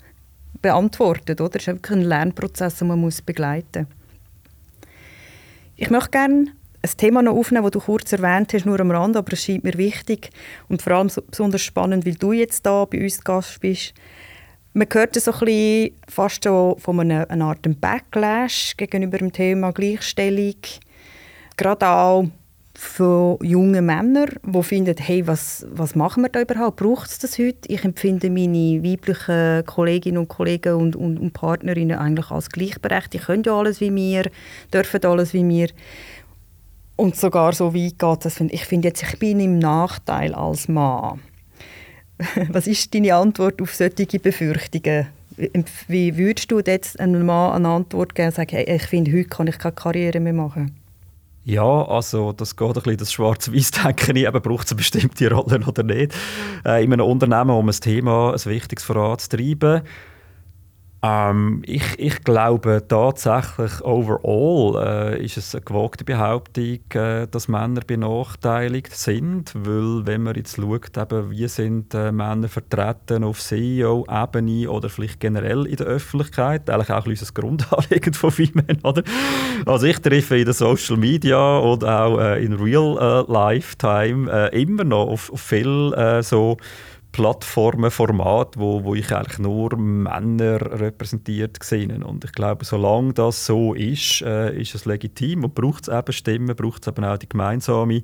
beantwortet. 0.62 1.40
Oder? 1.40 1.56
Es 1.56 1.68
ist 1.68 1.68
wirklich 1.68 2.00
ein 2.00 2.04
Lernprozess, 2.04 2.76
den 2.76 2.90
man 2.90 3.00
muss 3.00 3.22
begleiten 3.22 3.84
muss. 3.84 4.02
Ich 5.82 5.90
möchte 5.90 6.12
gerne 6.12 6.46
ein 6.84 6.98
Thema 6.98 7.22
noch 7.22 7.36
aufnehmen, 7.36 7.64
das 7.64 7.72
du 7.72 7.80
kurz 7.80 8.12
erwähnt 8.12 8.54
hast, 8.54 8.66
nur 8.66 8.80
am 8.80 8.92
Rand, 8.92 9.16
aber 9.16 9.34
es 9.34 9.44
scheint 9.44 9.64
mir 9.64 9.78
wichtig 9.78 10.30
und 10.68 10.82
vor 10.82 10.94
allem 10.94 11.10
so, 11.10 11.22
besonders 11.22 11.62
spannend, 11.62 12.06
weil 12.06 12.16
du 12.16 12.32
jetzt 12.32 12.66
da 12.66 12.86
bei 12.86 13.02
uns 13.04 13.24
Gast 13.24 13.60
bist. 13.62 13.94
Man 14.74 14.88
hört 14.92 15.16
so 15.16 15.32
ein 15.32 15.92
fast 16.08 16.44
so 16.44 16.78
von 16.80 17.00
einer, 17.00 17.30
einer 17.30 17.46
Art 17.46 17.82
Backlash 17.82 18.76
gegenüber 18.78 19.18
dem 19.18 19.32
Thema 19.32 19.72
Gleichstellung. 19.72 20.56
Gerade 21.58 21.88
auch 21.88 22.26
von 22.74 23.38
jungen 23.44 23.86
Männern, 23.86 24.30
die 24.44 24.64
finden, 24.64 24.96
hey, 24.98 25.28
was, 25.28 25.68
was 25.70 25.94
machen 25.94 26.24
wir 26.24 26.30
da 26.30 26.42
überhaupt? 26.42 26.78
Braucht 26.78 27.10
es 27.10 27.20
das 27.20 27.38
heute? 27.38 27.68
Ich 27.68 27.84
empfinde 27.84 28.30
meine 28.30 28.82
weiblichen 28.82 29.66
Kolleginnen 29.66 30.18
und 30.20 30.30
Kollegen 30.30 30.76
und, 30.76 30.96
und, 30.96 31.20
und 31.20 31.34
Partnerinnen 31.34 31.98
eigentlich 31.98 32.32
als 32.32 32.50
gleichberechtigt. 32.50 33.14
Die 33.14 33.20
können 33.20 33.44
ja 33.44 33.54
alles 33.54 33.82
wie 33.82 33.94
wir, 33.94 34.32
dürfen 34.74 35.04
alles 35.04 35.34
wie 35.34 35.48
wir. 35.48 35.68
Und 36.96 37.16
sogar 37.16 37.54
so 37.54 37.74
weit 37.74 37.98
geht 37.98 38.26
es. 38.26 38.40
Ich 38.40 38.66
finde 38.66 38.90
jetzt, 38.90 39.04
ich 39.04 39.18
bin 39.20 39.40
im 39.40 39.60
Nachteil 39.60 40.36
als 40.36 40.68
Mann. 40.68 41.20
Was 42.50 42.68
ist 42.68 42.94
deine 42.94 43.16
Antwort 43.16 43.62
auf 43.62 43.74
solche 43.74 44.20
Befürchtungen? 44.20 45.08
Wie 45.88 46.18
würdest 46.18 46.52
du 46.52 46.60
jetzt 46.60 47.00
einem 47.00 47.26
Mann 47.26 47.54
eine 47.54 47.70
Antwort 47.70 48.14
geben 48.14 48.28
und 48.28 48.36
sagen, 48.36 48.52
hey, 48.52 48.76
ich 48.76 48.84
finde, 48.84 49.12
heute 49.12 49.30
kann 49.30 49.48
ich 49.48 49.58
keine 49.58 49.74
Karriere 49.74 50.20
mehr 50.20 50.34
machen? 50.34 50.76
Ja, 51.44 51.86
also 51.86 52.34
das 52.34 52.56
geht 52.56 52.68
ein 52.68 52.74
bisschen 52.74 52.98
das 52.98 53.14
Schwarz-Weiß-Denken 53.14 54.16
eben, 54.16 54.42
braucht 54.42 54.66
es 54.66 54.72
eine 54.72 54.78
bestimmte 54.78 55.32
Rolle 55.32 55.60
oder 55.66 55.82
nicht. 55.82 56.14
Äh, 56.64 56.84
in 56.84 56.94
einem 56.94 57.08
Unternehmen, 57.08 57.50
um 57.52 57.68
ein 57.68 57.76
Thema, 57.76 58.34
ein 58.34 58.46
wichtiges 58.46 58.84
voranzutreiben, 58.84 59.82
ähm, 61.04 61.64
ich, 61.66 61.98
ich 61.98 62.24
glaube 62.24 62.84
tatsächlich, 62.88 63.82
overall 63.84 65.16
äh, 65.16 65.26
ist 65.26 65.36
es 65.36 65.56
eine 65.56 65.64
gewagte 65.64 66.04
Behauptung, 66.04 66.80
äh, 66.94 67.28
dass 67.28 67.48
Männer 67.48 67.82
benachteiligt 67.82 68.96
sind, 68.96 69.52
weil 69.56 70.06
wenn 70.06 70.22
man 70.22 70.36
jetzt 70.36 70.58
schaut, 70.58 70.96
eben, 70.96 71.32
wie 71.32 71.48
sind 71.48 71.96
äh, 71.96 72.12
Männer 72.12 72.50
vertreten 72.50 73.24
auf 73.24 73.42
CEO-Ebene 73.42 74.70
oder 74.70 74.90
vielleicht 74.90 75.20
generell 75.20 75.66
in 75.66 75.78
der 75.78 75.88
Öffentlichkeit, 75.88 76.70
eigentlich 76.70 76.92
auch 76.92 77.08
ein 77.08 77.16
das 77.16 77.34
Grundanliegen 77.34 78.14
von 78.14 78.30
Female, 78.30 78.78
oder? 78.84 79.02
Also 79.66 79.88
ich 79.88 79.98
treffe 80.00 80.38
in 80.38 80.46
den 80.46 80.54
Social 80.54 80.98
Media 80.98 81.60
oder 81.60 82.06
auch 82.06 82.20
äh, 82.20 82.46
in 82.46 82.54
Real 82.54 83.26
äh, 83.28 83.32
Lifetime 83.32 84.32
äh, 84.32 84.62
immer 84.62 84.84
noch 84.84 85.08
auf, 85.08 85.34
auf 85.34 85.42
viel 85.42 86.22
so 86.22 86.58
Plattformen, 87.12 87.92
Format, 87.92 88.58
wo, 88.58 88.84
wo 88.84 88.96
ich 88.96 89.14
eigentlich 89.14 89.40
nur 89.40 89.76
Männer 89.76 90.62
repräsentiert 90.80 91.60
gesehen 91.60 92.04
Und 92.04 92.24
ich 92.24 92.32
glaube, 92.32 92.64
solange 92.64 93.14
das 93.14 93.46
so 93.46 93.74
ist, 93.74 94.22
äh, 94.22 94.60
ist 94.60 94.76
es 94.76 94.86
legitim 94.86 95.44
und 95.44 95.54
braucht 95.54 95.88
es 95.88 95.94
eben 95.94 96.14
Stimmen, 96.14 96.56
braucht 96.56 96.84
es 96.84 96.88
eben 96.88 97.04
auch 97.04 97.18
die 97.18 97.28
gemeinsame 97.28 98.02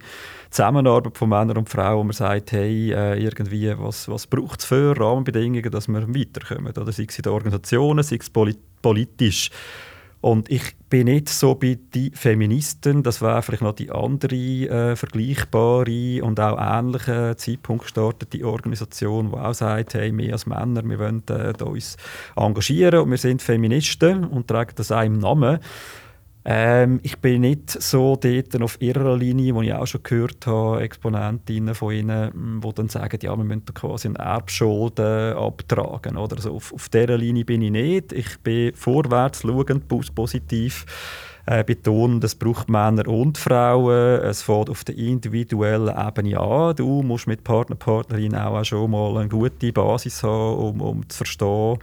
Zusammenarbeit 0.49 1.17
von 1.17 1.29
Männern 1.29 1.57
und 1.57 1.69
Frauen, 1.69 1.99
wo 1.99 2.03
man 2.03 2.13
sagt, 2.13 2.51
hey, 2.51 2.91
äh, 2.91 3.17
irgendwie, 3.23 3.73
was, 3.77 4.09
was 4.09 4.27
braucht 4.27 4.59
es 4.59 4.65
für 4.65 4.97
Rahmenbedingungen, 4.97 5.71
dass 5.71 5.87
wir 5.87 6.07
weiterkommen, 6.07 6.73
oder 6.73 6.91
sei 6.91 7.05
es 7.07 7.17
in 7.17 7.23
den 7.23 7.33
Organisationen, 7.33 8.03
sei 8.03 8.19
es 8.19 8.29
politisch. 8.81 9.51
Und 10.19 10.49
ich 10.49 10.75
bin 10.89 11.05
nicht 11.05 11.29
so 11.29 11.55
bei 11.55 11.77
den 11.93 12.11
Feministen, 12.13 13.03
das 13.03 13.21
wäre 13.21 13.41
vielleicht 13.43 13.61
noch 13.61 13.75
die 13.75 13.91
andere 13.91 14.35
äh, 14.35 14.95
vergleichbare 14.95 16.23
und 16.23 16.39
auch 16.39 16.57
ähnliche 16.59 17.35
Zeitpunkt 17.37 17.83
gestartete 17.83 18.45
Organisation, 18.45 19.31
die 19.31 19.37
auch 19.37 19.53
sagt, 19.53 19.93
hey, 19.93 20.15
wir 20.17 20.33
als 20.33 20.47
Männer, 20.47 20.83
wir 20.83 20.97
wollen 20.97 21.23
äh, 21.29 21.53
uns 21.63 21.97
engagieren 22.35 23.01
und 23.01 23.11
wir 23.11 23.17
sind 23.17 23.41
Feministen 23.41 24.23
und 24.25 24.47
tragen 24.47 24.73
das 24.75 24.91
auch 24.91 25.03
im 25.03 25.19
Namen. 25.19 25.59
Ähm, 26.49 27.01
ich 27.03 27.17
bin 27.17 27.41
nicht 27.41 27.69
so 27.69 28.15
dort 28.15 28.61
auf 28.61 28.81
ihrer 28.81 29.17
Linie, 29.17 29.53
wo 29.53 29.61
ich 29.61 29.73
auch 29.73 29.85
schon 29.85 30.01
gehört 30.01 30.47
habe, 30.47 30.79
Exponentinnen 30.79 31.75
von 31.75 31.93
ihnen, 31.93 32.61
die 32.63 32.73
dann 32.73 32.87
sagen, 32.87 33.19
ja, 33.21 33.35
wir 33.35 33.43
müssen 33.43 33.65
quasi 33.73 34.07
eine 34.07 34.19
Erbschulden 34.19 35.35
abtragen. 35.35 36.15
Oder 36.15 36.39
so. 36.39 36.55
Auf, 36.55 36.73
auf 36.73 36.87
dieser 36.87 37.17
Linie 37.17 37.43
bin 37.43 37.61
ich 37.63 37.71
nicht. 37.71 38.13
Ich 38.13 38.39
bin 38.39 38.73
vorwärts 38.75 39.41
schauend, 39.41 39.89
positiv 39.89 40.85
äh, 41.47 41.65
betonen, 41.65 42.21
es 42.23 42.35
braucht 42.35 42.69
Männer 42.69 43.09
und 43.09 43.37
Frauen. 43.37 44.21
Es 44.21 44.41
fängt 44.41 44.69
auf 44.69 44.85
der 44.85 44.97
individuellen 44.97 45.95
Ebene 45.97 46.39
an. 46.39 46.77
Du 46.77 47.03
musst 47.03 47.27
mit 47.27 47.43
Partner, 47.43 47.75
Partnerin 47.75 48.35
auch 48.35 48.63
schon 48.63 48.91
mal 48.91 49.17
eine 49.17 49.27
gute 49.27 49.73
Basis 49.73 50.23
haben, 50.23 50.57
um, 50.57 50.81
um 50.81 51.09
zu 51.09 51.17
verstehen, 51.17 51.79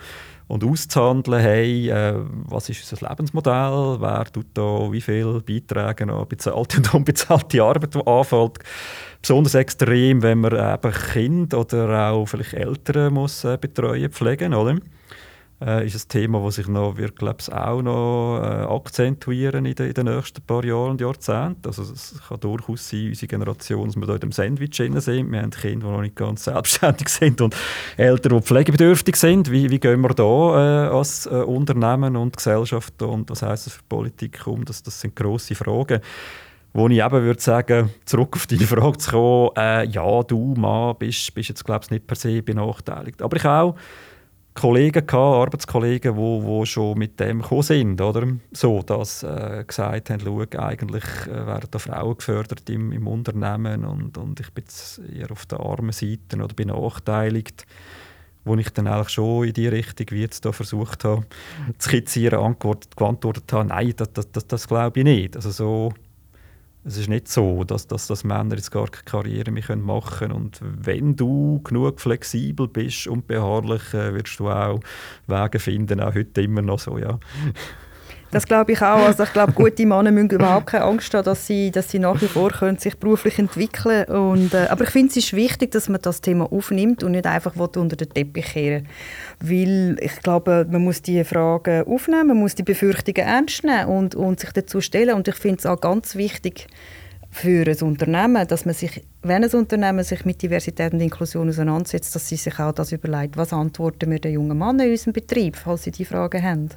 und 0.46 0.64
auszuhandeln, 0.64 1.40
hey, 1.40 1.88
äh, 1.88 2.14
was 2.48 2.68
ist 2.68 2.90
unser 2.90 3.08
Lebensmodell, 3.08 3.96
wer 4.00 4.24
tut 4.32 4.46
da 4.54 4.92
wie 4.92 5.00
viel 5.00 5.40
Beiträge 5.40 6.12
an 6.12 6.28
bezahlte 6.28 6.76
und 6.78 6.94
unbezahlte 6.94 7.62
Arbeit, 7.62 7.94
die 7.94 8.06
anfällt. 8.06 8.58
Besonders 9.22 9.54
extrem, 9.54 10.22
wenn 10.22 10.40
man 10.40 10.52
eben 10.52 10.94
Kind 11.12 11.54
oder 11.54 12.10
auch 12.10 12.26
vielleicht 12.26 12.52
Eltern 12.54 13.14
muss 13.14 13.44
äh, 13.44 13.56
betreuen, 13.58 14.10
pflegen, 14.10 14.54
oder? 14.54 14.76
Äh, 15.64 15.86
ist 15.86 15.94
ein 15.94 16.08
Thema, 16.08 16.44
das 16.44 16.56
sich 16.56 16.68
noch, 16.68 16.96
wird, 16.96 17.16
glaub's, 17.16 17.48
auch 17.48 17.80
noch 17.80 18.40
äh, 18.42 18.74
akzentuieren 18.74 19.64
in, 19.64 19.74
de, 19.74 19.88
in, 19.88 19.94
den 19.94 20.06
nächsten 20.06 20.42
paar 20.42 20.64
Jahren 20.64 20.92
und 20.92 21.00
Jahrzehnten. 21.00 21.66
Also 21.66 21.82
es 21.82 22.20
kann 22.28 22.40
durchaus 22.40 22.88
sein, 22.88 23.08
unsere 23.08 23.26
Generation, 23.26 23.86
dass 23.86 23.96
wir 23.96 24.06
da 24.06 24.14
in 24.14 24.20
dem 24.20 24.32
Sandwich 24.32 24.76
sind. 24.76 24.94
Wir 25.06 25.42
haben 25.42 25.50
Kinder, 25.50 25.86
die 25.86 25.92
noch 25.92 26.02
nicht 26.02 26.16
ganz 26.16 26.44
selbstständig 26.44 27.08
sind 27.08 27.40
und 27.40 27.56
Eltern, 27.96 28.36
die 28.36 28.42
pflegebedürftig 28.42 29.16
sind. 29.16 29.50
Wie, 29.50 29.70
wie 29.70 29.80
gehen 29.80 30.00
wir 30.02 30.10
da 30.10 30.24
äh, 30.24 30.88
als 30.88 31.26
äh, 31.26 31.30
Unternehmen 31.30 32.16
und 32.16 32.36
Gesellschaft 32.36 33.00
und 33.02 33.30
was 33.30 33.42
heisst 33.42 33.66
das 33.66 33.74
für 33.74 33.82
Politik 33.88 34.46
um? 34.46 34.64
Das, 34.64 34.82
das 34.82 35.00
sind 35.00 35.16
grosse 35.16 35.54
Fragen 35.54 36.00
wo 36.76 36.88
ich 36.88 36.98
eben 36.98 37.22
würde 37.22 37.40
sagen, 37.40 37.90
zurück 38.04 38.34
auf 38.34 38.48
deine 38.48 38.66
Frage 38.66 38.98
zu 38.98 39.12
kommen, 39.12 39.50
äh, 39.56 39.84
ja, 39.86 40.22
du 40.24 40.54
Mann 40.56 40.96
bist, 40.98 41.32
bist 41.32 41.48
jetzt 41.48 41.64
glaube 41.64 41.84
ich 41.84 41.90
nicht 41.92 42.06
per 42.08 42.16
se 42.16 42.42
benachteiligt. 42.42 43.22
Aber 43.22 43.36
ich 43.36 43.44
auch 43.44 43.76
Kollegen 44.54 45.04
gehabt, 45.06 45.14
Arbeitskollegen, 45.14 46.16
wo, 46.16 46.42
wo 46.44 46.64
schon 46.64 46.96
mit 46.96 47.18
dem 47.18 47.42
gekommen 47.42 47.62
sind, 47.62 48.00
oder? 48.00 48.28
So, 48.52 48.82
dass 48.82 49.24
äh, 49.24 49.64
gesagt 49.66 50.10
haben, 50.10 50.20
schau, 50.20 50.44
eigentlich 50.58 51.04
äh, 51.26 51.46
werden 51.46 51.68
da 51.70 51.78
Frauen 51.78 52.16
gefördert 52.16 52.70
im, 52.70 52.92
im 52.92 53.06
Unternehmen 53.08 53.84
und, 53.84 54.16
und 54.16 54.38
ich 54.38 54.50
bin 54.52 54.64
jetzt 54.64 55.00
eher 55.12 55.30
auf 55.32 55.44
der 55.46 55.60
armen 55.60 55.92
Seite 55.92 56.36
oder 56.36 56.54
benachteiligt 56.54 57.66
wo 58.44 58.56
ich 58.56 58.68
dann 58.70 58.86
eigentlich 58.86 59.08
schon 59.08 59.44
in 59.44 59.54
die 59.54 59.68
Richtung, 59.68 60.06
wie 60.10 60.20
jetzt 60.20 60.44
da 60.44 60.52
versucht 60.52 61.04
habe, 61.04 61.24
zu 61.78 61.88
skizzieren, 61.88 62.40
antwortet, 62.40 62.94
geantwortet 62.96 63.50
habe, 63.52 63.68
nein, 63.68 63.94
das, 63.96 64.12
das, 64.12 64.30
das, 64.32 64.46
das 64.46 64.68
glaube 64.68 65.00
ich 65.00 65.04
nicht. 65.04 65.36
Also 65.36 65.50
so 65.50 65.94
es 66.84 66.98
ist 66.98 67.08
nicht 67.08 67.28
so, 67.28 67.64
dass, 67.64 67.86
dass, 67.86 68.06
dass 68.06 68.24
Männer 68.24 68.56
jetzt 68.56 68.70
gar 68.70 68.88
keine 68.88 69.04
Karriere 69.04 69.50
mehr 69.50 69.76
machen 69.76 70.18
können. 70.18 70.32
Und 70.32 70.60
wenn 70.62 71.16
du 71.16 71.60
genug 71.64 72.00
flexibel 72.00 72.68
bist 72.68 73.06
und 73.06 73.26
beharrlich, 73.26 73.94
äh, 73.94 74.14
wirst 74.14 74.38
du 74.38 74.50
auch 74.50 74.80
Wege 75.26 75.58
finden, 75.58 76.00
auch 76.00 76.14
heute 76.14 76.42
immer 76.42 76.62
noch 76.62 76.78
so, 76.78 76.98
ja. 76.98 77.18
Das 78.34 78.46
glaube 78.46 78.72
ich 78.72 78.82
auch. 78.82 79.06
Also 79.06 79.22
ich 79.22 79.32
glaube, 79.32 79.52
gute 79.52 79.86
Männer 79.86 80.10
müssen 80.10 80.30
überhaupt 80.30 80.66
keine 80.66 80.86
Angst 80.86 81.14
haben, 81.14 81.24
dass 81.24 81.46
sie, 81.46 81.70
dass 81.70 81.88
sie 81.88 82.00
nach 82.00 82.20
wie 82.20 82.26
vor 82.26 82.50
können 82.50 82.78
sich 82.78 82.98
beruflich 82.98 83.38
entwickeln 83.38 84.06
können. 84.06 84.50
äh, 84.52 84.66
Aber 84.70 84.82
ich 84.82 84.90
finde, 84.90 85.10
es 85.10 85.18
ist 85.18 85.34
wichtig, 85.34 85.70
dass 85.70 85.88
man 85.88 86.02
das 86.02 86.20
Thema 86.20 86.50
aufnimmt 86.52 87.04
und 87.04 87.12
nicht 87.12 87.26
einfach 87.26 87.54
unter 87.54 87.94
den 87.94 88.10
Teppich 88.10 88.46
kehren 88.46 88.88
Weil 89.38 89.96
ich 90.00 90.16
glaube, 90.20 90.66
man 90.68 90.82
muss 90.82 91.00
die 91.00 91.22
Fragen 91.22 91.86
aufnehmen, 91.86 92.26
man 92.26 92.38
muss 92.38 92.56
die 92.56 92.64
Befürchtungen 92.64 93.24
ernst 93.24 93.62
nehmen 93.62 93.86
und, 93.86 94.16
und 94.16 94.40
sich 94.40 94.50
dazu 94.50 94.80
stellen. 94.80 95.14
Und 95.14 95.28
ich 95.28 95.36
finde 95.36 95.58
es 95.58 95.66
auch 95.66 95.80
ganz 95.80 96.16
wichtig, 96.16 96.66
für 97.30 97.68
ein 97.68 97.82
Unternehmen, 97.82 98.48
dass 98.48 98.64
man 98.64 98.74
sich, 98.74 99.00
wenn 99.22 99.44
ein 99.44 99.50
Unternehmen 99.50 100.02
sich 100.02 100.24
mit 100.24 100.42
Diversität 100.42 100.92
und 100.92 101.00
Inklusion 101.00 101.48
auseinandersetzt, 101.48 102.12
dass 102.16 102.28
sie 102.28 102.36
sich 102.36 102.58
auch 102.58 102.72
das 102.72 102.90
überlegt, 102.90 103.36
was 103.36 103.52
antworten 103.52 104.10
wir 104.10 104.18
den 104.18 104.32
jungen 104.34 104.58
Männern 104.58 104.80
in 104.80 104.90
unserem 104.90 105.12
Betrieb, 105.12 105.54
falls 105.54 105.84
sie 105.84 105.92
diese 105.92 106.10
Fragen 106.10 106.42
haben. 106.42 106.68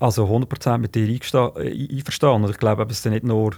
Also 0.00 0.24
100% 0.26 0.78
mit 0.78 0.94
dir 0.94 1.06
äh, 1.06 1.96
einverstanden. 1.96 2.50
Ich 2.50 2.58
glaube, 2.58 2.86
es 2.90 3.02
sind 3.02 3.12
nicht 3.12 3.24
nur 3.24 3.52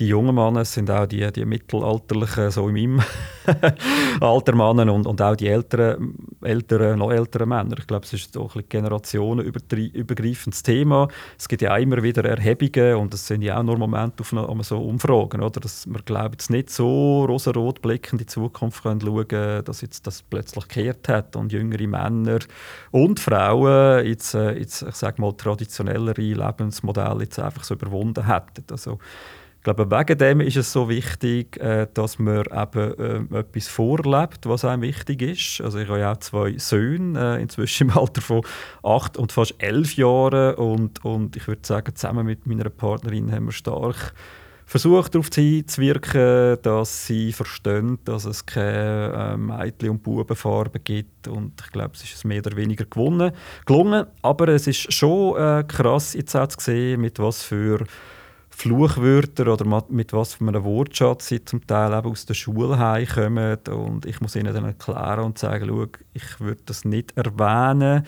die 0.00 0.08
jungen 0.08 0.34
Männer, 0.34 0.64
sind 0.64 0.90
auch 0.90 1.06
die, 1.06 1.30
die 1.30 1.44
mittelalterlichen, 1.44 2.50
so 2.50 2.68
in 2.68 2.74
meinem 2.74 3.02
Alter 4.20 4.54
Männer 4.54 4.92
und, 4.92 5.06
und 5.06 5.20
auch 5.20 5.36
die 5.36 5.48
älteren, 5.48 6.14
älteren, 6.40 6.98
noch 6.98 7.10
älteren 7.10 7.50
Männer. 7.50 7.76
Ich 7.78 7.86
glaube, 7.86 8.06
es 8.06 8.12
ist 8.14 8.36
auch 8.38 8.56
ein 8.56 8.64
generationenübergreifendes 8.66 10.62
Thema. 10.62 11.08
Es 11.38 11.48
gibt 11.48 11.60
ja 11.60 11.74
auch 11.74 11.78
immer 11.78 12.02
wieder 12.02 12.24
Erhebungen 12.24 12.96
und 12.96 13.12
es 13.12 13.26
sind 13.26 13.42
ja 13.42 13.58
auch 13.58 13.62
nur 13.62 13.76
Momente 13.76 14.22
auf, 14.22 14.32
auf 14.32 14.66
so 14.66 14.82
Umfragen, 14.82 15.42
oder? 15.42 15.60
dass 15.60 15.86
wir 15.86 16.00
glaube 16.00 16.32
jetzt 16.32 16.50
nicht 16.50 16.70
so 16.70 17.26
rosarot 17.26 17.82
blickend 17.82 18.12
in 18.12 18.18
die 18.18 18.26
Zukunft 18.26 18.82
schauen 18.82 19.28
können, 19.28 19.64
dass 19.64 19.82
jetzt 19.82 20.06
das 20.06 20.22
plötzlich 20.22 20.66
gekehrt 20.66 21.08
hat 21.08 21.36
und 21.36 21.52
jüngere 21.52 21.86
Männer 21.86 22.38
und 22.90 23.20
Frauen 23.20 24.06
jetzt, 24.06 24.34
äh, 24.34 24.58
jetzt 24.58 24.82
ich 24.82 24.94
sage 24.94 25.20
mal, 25.20 25.32
traditionellere 25.32 26.22
Lebensmodelle 26.22 27.24
jetzt 27.24 27.38
einfach 27.38 27.64
so 27.64 27.74
überwunden 27.74 28.26
hätten. 28.26 28.64
Also, 28.70 28.98
ich 29.60 29.64
glaube, 29.64 29.90
wegen 29.90 30.16
dem 30.16 30.40
ist 30.40 30.56
es 30.56 30.72
so 30.72 30.88
wichtig, 30.88 31.58
äh, 31.58 31.86
dass 31.92 32.18
man 32.18 32.44
eben 32.46 33.30
äh, 33.30 33.40
etwas 33.40 33.68
vorlebt, 33.68 34.46
was 34.46 34.64
einem 34.64 34.80
wichtig 34.80 35.20
ist. 35.20 35.60
Also 35.60 35.80
ich 35.80 35.88
habe 35.90 36.00
ja 36.00 36.12
auch 36.12 36.16
zwei 36.16 36.56
Söhne, 36.56 37.36
äh, 37.36 37.42
inzwischen 37.42 37.90
im 37.90 37.98
Alter 37.98 38.22
von 38.22 38.40
acht 38.82 39.18
und 39.18 39.32
fast 39.32 39.56
elf 39.58 39.96
Jahren. 39.96 40.54
Und, 40.54 41.04
und 41.04 41.36
ich 41.36 41.46
würde 41.46 41.60
sagen, 41.62 41.94
zusammen 41.94 42.24
mit 42.24 42.46
meiner 42.46 42.70
Partnerin 42.70 43.30
haben 43.30 43.44
wir 43.44 43.52
stark 43.52 44.14
versucht, 44.64 45.14
darauf 45.14 45.28
hinzuwirken, 45.34 46.56
dass 46.62 47.06
sie 47.06 47.30
verstehen, 47.34 47.98
dass 48.06 48.24
es 48.24 48.46
keine 48.46 49.34
äh, 49.34 49.36
Mädchen- 49.36 49.90
und 49.90 50.02
Bubenfarbe 50.02 50.80
gibt. 50.80 51.28
Und 51.28 51.60
ich 51.62 51.70
glaube, 51.70 51.90
es 51.96 52.02
ist 52.04 52.24
mehr 52.24 52.38
oder 52.38 52.56
weniger 52.56 52.86
gewonnen, 52.86 53.32
gelungen. 53.66 54.06
Aber 54.22 54.48
es 54.48 54.66
ist 54.66 54.90
schon 54.90 55.66
krass, 55.68 56.14
jetzt 56.14 56.32
zu 56.32 56.48
sehen, 56.60 57.02
mit 57.02 57.18
was 57.18 57.42
für 57.42 57.84
Fluchwörter 58.50 59.52
oder 59.52 59.84
mit 59.88 60.12
was 60.12 60.34
für 60.34 60.46
einem 60.46 60.64
Wortschatz 60.64 61.28
sie 61.28 61.44
zum 61.44 61.66
Teil 61.66 61.96
eben 61.96 62.10
aus 62.10 62.26
der 62.26 62.34
Schule 62.34 62.78
heimkommen. 62.78 63.58
Und 63.70 64.04
ich 64.06 64.20
muss 64.20 64.36
ihnen 64.36 64.52
dann 64.52 64.64
erklären 64.64 65.20
und 65.20 65.38
sagen, 65.38 65.66
schau, 65.68 65.86
ich 66.12 66.40
würde 66.40 66.60
das 66.66 66.84
nicht 66.84 67.16
erwähnen. 67.16 68.04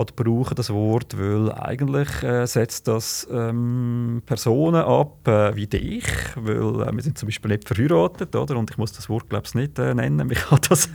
Oder 0.00 0.12
brauchen 0.14 0.54
das 0.54 0.70
Wort, 0.70 1.18
weil 1.18 1.52
eigentlich 1.52 2.22
äh, 2.22 2.46
setzt 2.46 2.88
das 2.88 3.28
ähm, 3.30 4.22
Personen 4.24 4.82
ab 4.82 5.28
äh, 5.28 5.54
wie 5.54 5.66
dich, 5.66 6.04
weil 6.36 6.88
äh, 6.88 6.92
wir 6.92 7.02
sind 7.02 7.18
zum 7.18 7.28
Beispiel 7.28 7.50
nicht 7.50 7.68
verheiratet, 7.68 8.34
oder? 8.34 8.56
Und 8.56 8.70
ich 8.70 8.78
muss 8.78 8.92
das 8.92 9.08
Wort 9.08 9.28
glaube 9.28 9.44
ich 9.46 9.54
nicht 9.54 9.78
äh, 9.78 9.94
nennen. 9.94 10.26
Man 10.26 10.30
kann 10.30 10.58
das, 10.68 10.88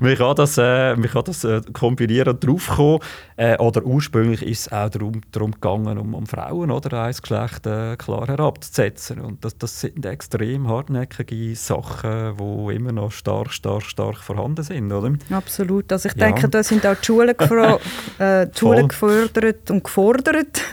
man 0.00 0.14
kann 0.16 0.36
das, 0.36 0.58
äh, 0.58 0.96
man 0.96 1.08
kann 1.08 1.24
das 1.24 1.44
äh, 1.44 1.60
kombinieren 1.72 2.34
und 2.34 2.46
draufkommen. 2.46 3.00
Äh, 3.36 3.56
oder 3.58 3.84
ursprünglich 3.84 4.42
ist 4.42 4.60
es 4.60 4.72
auch 4.72 4.88
darum, 4.90 5.22
darum 5.32 5.52
gegangen, 5.52 5.98
um, 5.98 6.14
um 6.14 6.26
Frauen 6.26 6.70
oder 6.70 7.02
ein 7.02 7.14
Geschlecht 7.14 7.66
äh, 7.66 7.96
klar 7.96 8.28
herabzusetzen. 8.28 9.20
Und 9.20 9.44
das, 9.44 9.58
das 9.58 9.80
sind 9.80 10.04
extrem 10.06 10.68
hartnäckige 10.68 11.56
Sachen, 11.56 12.36
die 12.36 12.74
immer 12.74 12.92
noch 12.92 13.10
stark, 13.10 13.52
stark, 13.52 13.82
stark 13.82 14.18
vorhanden 14.18 14.62
sind, 14.62 14.92
oder? 14.92 15.12
Absolut. 15.30 15.92
Also 15.92 16.08
ich 16.08 16.16
ja. 16.16 16.26
denke, 16.26 16.48
da 16.48 16.62
sind 16.62 16.86
auch 16.86 16.96
die 16.96 17.04
Schulen 17.04 17.34
äh, 18.20 18.46
die 18.46 18.58
Schulen 18.58 18.88
gefördert 18.88 19.70
und 19.70 19.84
gefordert. 19.84 20.60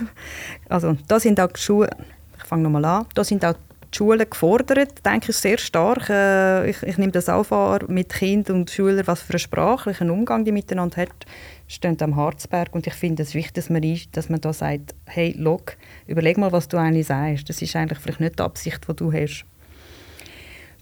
Also 0.70 0.98
da 1.08 1.18
sind 1.18 1.40
auch 1.40 1.50
die 1.50 1.60
Schulen, 1.60 1.88
ich 2.36 2.44
fange 2.44 2.64
nochmal 2.64 2.84
an, 2.84 3.06
da 3.14 3.24
sind 3.24 3.42
auch 3.42 3.54
die 3.54 3.96
Schulen 3.96 4.28
gefordert, 4.28 5.02
denke 5.02 5.30
ich, 5.30 5.36
sehr 5.38 5.56
stark. 5.56 6.10
Äh, 6.10 6.68
ich, 6.68 6.82
ich 6.82 6.98
nehme 6.98 7.10
das 7.10 7.30
auch 7.30 7.50
wahr 7.50 7.80
mit 7.88 8.10
Kindern 8.10 8.56
und 8.56 8.70
Schülern, 8.70 9.06
was 9.06 9.22
für 9.22 9.32
einen 9.32 9.38
sprachlichen 9.38 10.10
Umgang 10.10 10.44
die 10.44 10.52
miteinander 10.52 11.00
hat, 11.00 11.24
stehen 11.66 11.96
am 12.02 12.16
Harzberg 12.16 12.74
und 12.74 12.86
ich 12.86 12.92
finde 12.92 13.22
es 13.22 13.32
wichtig, 13.32 13.54
dass 13.54 13.70
man, 13.70 13.82
dass 14.12 14.28
man 14.28 14.42
da 14.42 14.52
sagt, 14.52 14.94
hey, 15.06 15.34
look, 15.38 15.76
überleg 16.06 16.36
mal, 16.36 16.52
was 16.52 16.68
du 16.68 16.76
eigentlich 16.76 17.06
sagst. 17.06 17.48
Das 17.48 17.62
ist 17.62 17.74
eigentlich 17.74 17.98
vielleicht 17.98 18.20
nicht 18.20 18.38
die 18.38 18.42
Absicht, 18.42 18.86
die 18.86 18.94
du 18.94 19.10
hast. 19.10 19.46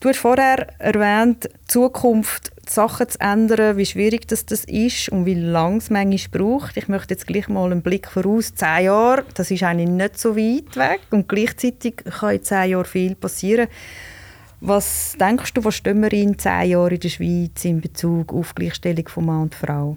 Du 0.00 0.10
hast 0.10 0.18
vorher 0.18 0.66
erwähnt, 0.78 1.48
Zukunft 1.66 2.52
Sachen 2.68 3.08
zu 3.08 3.18
ändern, 3.20 3.76
wie 3.78 3.86
schwierig 3.86 4.28
das, 4.28 4.44
das 4.44 4.64
ist 4.64 5.08
und 5.08 5.24
wie 5.24 5.34
lange 5.34 5.78
es 5.78 5.88
manchmal 5.88 6.42
braucht. 6.42 6.76
Ich 6.76 6.88
möchte 6.88 7.14
jetzt 7.14 7.26
gleich 7.26 7.48
mal 7.48 7.70
einen 7.70 7.80
Blick 7.80 8.08
voraus. 8.08 8.54
Zehn 8.54 8.84
Jahre, 8.84 9.24
das 9.34 9.50
ist 9.50 9.62
eigentlich 9.62 9.88
nicht 9.88 10.18
so 10.18 10.36
weit 10.36 10.76
weg 10.76 11.00
und 11.10 11.28
gleichzeitig 11.28 11.96
kann 12.04 12.34
in 12.34 12.42
zehn 12.42 12.70
Jahren 12.70 12.84
viel 12.84 13.14
passieren. 13.14 13.68
Was 14.60 15.16
denkst 15.18 15.54
du, 15.54 15.64
was 15.64 15.76
stehen 15.76 16.02
wir 16.02 16.12
in 16.12 16.38
zehn 16.38 16.70
Jahren 16.70 16.94
in 16.94 17.00
der 17.00 17.08
Schweiz 17.08 17.64
in 17.64 17.80
Bezug 17.80 18.32
auf 18.34 18.54
Gleichstellung 18.54 19.08
von 19.08 19.24
Mann 19.24 19.42
und 19.42 19.54
Frau? 19.54 19.96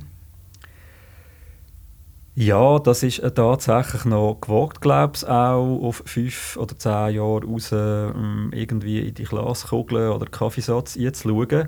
Ja, 2.35 2.79
das 2.79 3.03
ist 3.03 3.21
tatsächlich 3.35 4.05
noch 4.05 4.39
gewagt, 4.39 4.81
glaube 4.81 5.13
ich, 5.17 5.27
auch 5.27 5.81
auf 5.81 6.03
fünf 6.05 6.57
oder 6.57 6.77
zehn 6.77 7.15
Jahre 7.15 7.43
raus 7.43 7.71
ähm, 7.73 8.51
irgendwie 8.53 8.99
in 8.99 9.13
die 9.13 9.23
Glaskugel 9.23 10.09
oder 10.09 10.25
Kaffeesatz 10.25 10.95
einzuschauen 10.95 11.67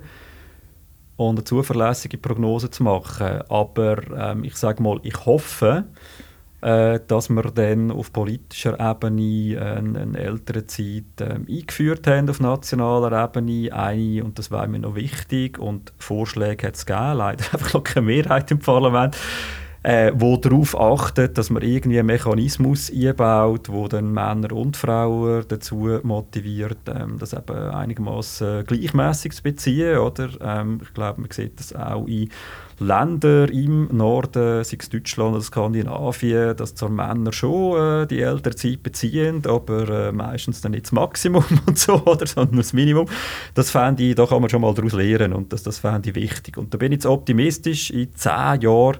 und 1.17 1.36
eine 1.38 1.43
zuverlässige 1.43 2.17
Prognose 2.17 2.69
zu 2.69 2.84
machen. 2.84 3.41
Aber 3.50 3.97
ähm, 4.15 4.43
ich 4.43 4.56
sage 4.56 4.82
mal, 4.82 5.00
ich 5.04 5.26
hoffe, 5.26 5.86
äh, 6.62 7.00
dass 7.08 7.30
wir 7.30 7.43
dann 7.43 7.91
auf 7.91 8.13
politischer 8.13 8.80
Ebene 8.80 9.60
eine, 9.60 10.00
eine 10.00 10.17
ältere 10.17 10.67
Zeit 10.67 11.19
äh, 11.19 11.39
eingeführt 11.50 12.08
haben 12.08 12.30
auf 12.30 12.39
nationaler 12.39 13.24
Ebene. 13.24 13.74
Eine, 13.74 14.24
und 14.24 14.38
das 14.39 14.52
wäre 14.52 14.67
mir 14.67 14.80
noch 14.80 14.95
wichtig, 14.95 15.58
und 15.60 15.91
Vorschläge 15.97 16.67
hat 16.67 16.76
es 16.76 16.86
gegeben, 16.86 17.17
leider 17.17 17.43
einfach 17.54 17.74
noch 17.74 17.84
keine 17.84 18.06
Mehrheit 18.06 18.52
im 18.52 18.60
Parlament, 18.60 19.17
äh, 19.84 20.12
wo 20.15 20.38
darauf 20.38 20.80
achtet, 20.80 21.38
dass 21.38 21.50
man 21.50 21.63
irgendwie 21.63 22.00
einen 22.00 22.08
Mechanismus 22.08 22.91
einbaut, 22.91 23.70
wo 23.70 23.88
dann 23.88 24.13
Männer 24.13 24.52
und 24.52 24.78
Frauen 24.78 25.44
dazu 25.48 26.00
motiviert, 26.04 26.78
ähm, 26.88 27.17
das 27.17 27.34
eben 27.34 27.58
einigermaßen 27.58 28.65
gleichmäßig 28.65 29.34
zu 29.34 29.44
beziehen, 29.44 29.98
oder? 29.98 30.30
Ähm, 30.39 30.80
ich 30.84 30.94
glaube, 30.94 31.22
man 31.22 31.32
sieht 31.32 31.60
das 31.60 31.76
auch 31.76 32.06
in 32.06 32.30
Ländern 32.78 33.50
im 33.50 33.89
Norden, 33.91 34.63
sei 34.63 34.78
es 34.80 34.89
Deutschland 34.89 35.36
oder 35.36 35.44
Skandinavien, 35.44 36.56
dass 36.58 36.74
zwar 36.74 36.89
Männer 36.89 37.32
schon 37.32 38.04
äh, 38.04 38.08
die 38.08 38.22
ältere 38.22 38.56
Zeit 38.56 38.82
beziehen, 38.82 39.44
aber 39.48 40.08
äh, 40.08 40.12
meistens 40.12 40.62
dann 40.62 40.72
nicht 40.72 40.86
das 40.86 40.91
Maximum 40.91 41.46
und 41.67 41.78
so, 41.78 42.04
oder, 42.06 42.26
sondern 42.26 42.58
das 42.58 42.74
Minimum. 42.74 43.08
Das 43.54 43.70
fände 43.70 44.04
ich, 44.04 44.15
da 44.15 44.26
kann 44.26 44.41
man 44.41 44.50
schon 44.50 44.62
mal 44.62 44.74
daraus 44.74 44.94
lernen 44.94 45.34
und 45.34 45.54
das, 45.54 45.62
das 45.63 45.78
fände 45.78 46.10
ich 46.10 46.15
wichtig. 46.15 46.58
Und 46.58 46.74
da 46.74 46.80
bin 46.80 46.91
ich 46.91 46.98
jetzt 46.98 47.06
optimistisch, 47.06 47.91
in 47.91 48.13
zehn 48.15 48.62
Jahren 48.62 48.98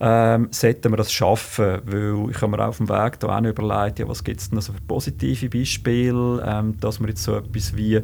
ähm, 0.00 0.48
sollten 0.50 0.92
wir 0.92 0.96
das 0.96 1.12
schaffen, 1.12 1.82
weil 1.84 2.30
ich 2.30 2.40
habe 2.40 2.48
mir 2.48 2.66
auf 2.66 2.78
dem 2.78 2.88
Weg 2.88 3.20
da 3.20 3.38
auch 3.38 3.42
überlegt, 3.42 3.98
ja, 3.98 4.08
was 4.08 4.24
gibt 4.24 4.40
es 4.40 4.48
denn 4.48 4.60
so 4.60 4.72
für 4.72 4.80
positive 4.80 5.50
Beispiele, 5.50 6.42
ähm, 6.46 6.80
dass 6.80 7.00
man 7.00 7.10
jetzt 7.10 7.22
so 7.22 7.36
etwas 7.36 7.76
wie 7.76 8.00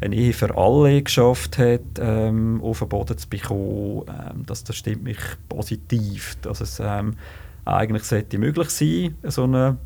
eine 0.00 0.14
Ehe 0.14 0.34
für 0.34 0.56
alle 0.56 1.02
geschafft 1.02 1.56
hat, 1.56 1.80
ähm, 1.98 2.60
auf 2.62 2.80
den 2.80 2.88
Boden 2.90 3.16
zu 3.16 3.28
bekommen, 3.28 4.02
ähm, 4.08 4.44
das, 4.46 4.62
das 4.62 4.76
stimmt 4.76 5.04
mich 5.04 5.18
positiv, 5.48 6.36
dass 6.42 6.60
es 6.60 6.80
ähm, 6.84 7.14
eigentlich 7.64 8.04
sollte 8.04 8.38
möglich 8.38 8.68
sein, 8.68 9.16
so 9.24 9.44
eine 9.44 9.78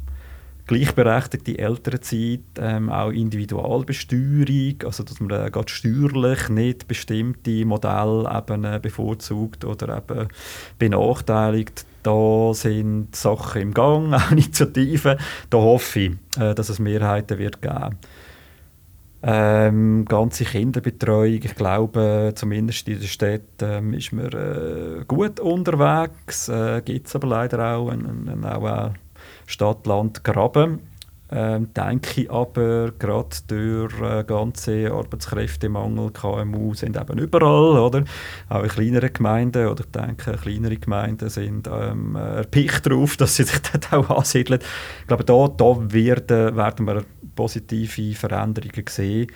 gleichberechtigte 0.73 1.59
Elternzeit, 1.59 2.41
ähm, 2.59 2.91
auch 2.91 3.11
Individualbesteuerung, 3.11 4.77
also 4.85 5.03
dass 5.03 5.21
man 5.21 5.31
äh, 5.31 5.51
gerade 5.51 5.69
steuerlich 5.69 6.49
nicht 6.49 6.89
bestimmte 6.89 7.65
Modelle 7.65 8.31
eben, 8.37 8.65
äh, 8.65 8.79
bevorzugt 8.81 9.65
oder 9.65 9.99
eben 9.99 10.29
benachteiligt. 10.79 11.87
Da 12.03 12.53
sind 12.55 13.15
Sachen 13.15 13.63
im 13.63 13.75
Gang, 13.75 14.13
auch 14.15 14.31
Initiativen. 14.31 15.19
Da 15.51 15.59
hoffe 15.59 16.01
ich, 16.01 16.13
äh, 16.41 16.55
dass 16.55 16.69
es 16.69 16.79
Mehrheiten 16.79 17.39
wird 17.39 17.61
geben 17.61 17.99
ähm, 19.25 20.05
ganze 20.05 20.45
Kinderbetreuung, 20.45 21.41
ich 21.43 21.55
glaube, 21.55 22.33
zumindest 22.35 22.89
in 22.89 22.99
der 22.99 23.07
Stadt 23.07 23.43
ähm, 23.61 23.95
ist 23.95 24.13
man 24.13 24.33
äh, 24.33 25.05
gut 25.07 25.39
unterwegs. 25.39 26.49
Äh, 26.49 26.83
Gibt 26.85 27.07
es 27.07 27.15
aber 27.15 27.29
leider 27.29 27.77
auch, 27.77 27.89
einen, 27.91 28.29
einen, 28.29 28.45
auch 28.45 28.93
Stadt, 29.53 29.87
Land, 29.87 30.25
Graben. 30.25 30.81
Ähm, 31.35 31.73
denke 31.73 32.31
aber, 32.31 32.93
gerade 32.99 33.37
durch 33.47 34.01
äh, 34.03 34.23
ganze 34.25 34.93
Arbeitskräftemangel, 34.93 36.11
KMU 36.11 36.75
sind 36.75 36.99
eben 36.99 37.19
überall, 37.19 37.79
oder? 37.79 38.05
Auch 38.51 38.63
in 38.63 38.69
kleineren 38.69 39.13
Gemeinden, 39.15 39.67
oder 39.67 39.83
ich 39.83 39.91
denke, 39.91 40.33
kleinere 40.33 40.77
Gemeinden 40.77 41.31
sind 41.31 41.71
ähm, 41.73 42.17
erpicht 42.17 42.85
darauf, 42.85 43.17
dass 43.19 43.37
sie 43.37 43.45
sich 43.45 43.61
dort 43.63 43.93
auch 43.95 44.19
ansiedeln. 44.19 44.61
Ich 45.01 45.07
glaube, 45.07 45.25
da, 45.25 45.49
da 45.49 45.93
werden, 45.93 46.55
werden 46.55 46.87
wir 46.87 47.05
positive 47.35 48.15
Veränderungen 48.15 48.85
sehen. 48.91 49.29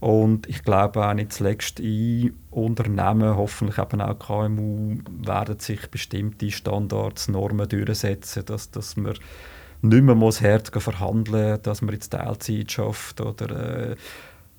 Und 0.00 0.48
ich 0.48 0.62
glaube 0.62 1.04
auch 1.04 1.14
nicht 1.14 1.32
zuletzt 1.32 1.80
in 1.80 2.34
Unternehmen, 2.50 3.36
hoffentlich 3.36 3.78
eben 3.78 4.00
auch 4.00 4.18
KMU, 4.18 4.98
werden 5.24 5.58
sich 5.58 5.90
bestimmte 5.90 6.50
Standards, 6.50 7.28
Normen 7.28 7.68
durchsetzen, 7.68 8.44
dass, 8.44 8.70
dass 8.70 8.96
man 8.96 9.14
nicht 9.82 10.02
mehr 10.02 10.14
muss 10.14 10.42
hart 10.42 10.70
verhandeln 10.70 11.58
dass 11.62 11.82
man 11.82 11.94
jetzt 11.94 12.10
Teilzeit 12.10 12.70
schafft. 12.70 13.20
Oder, 13.20 13.90
äh, 13.90 13.96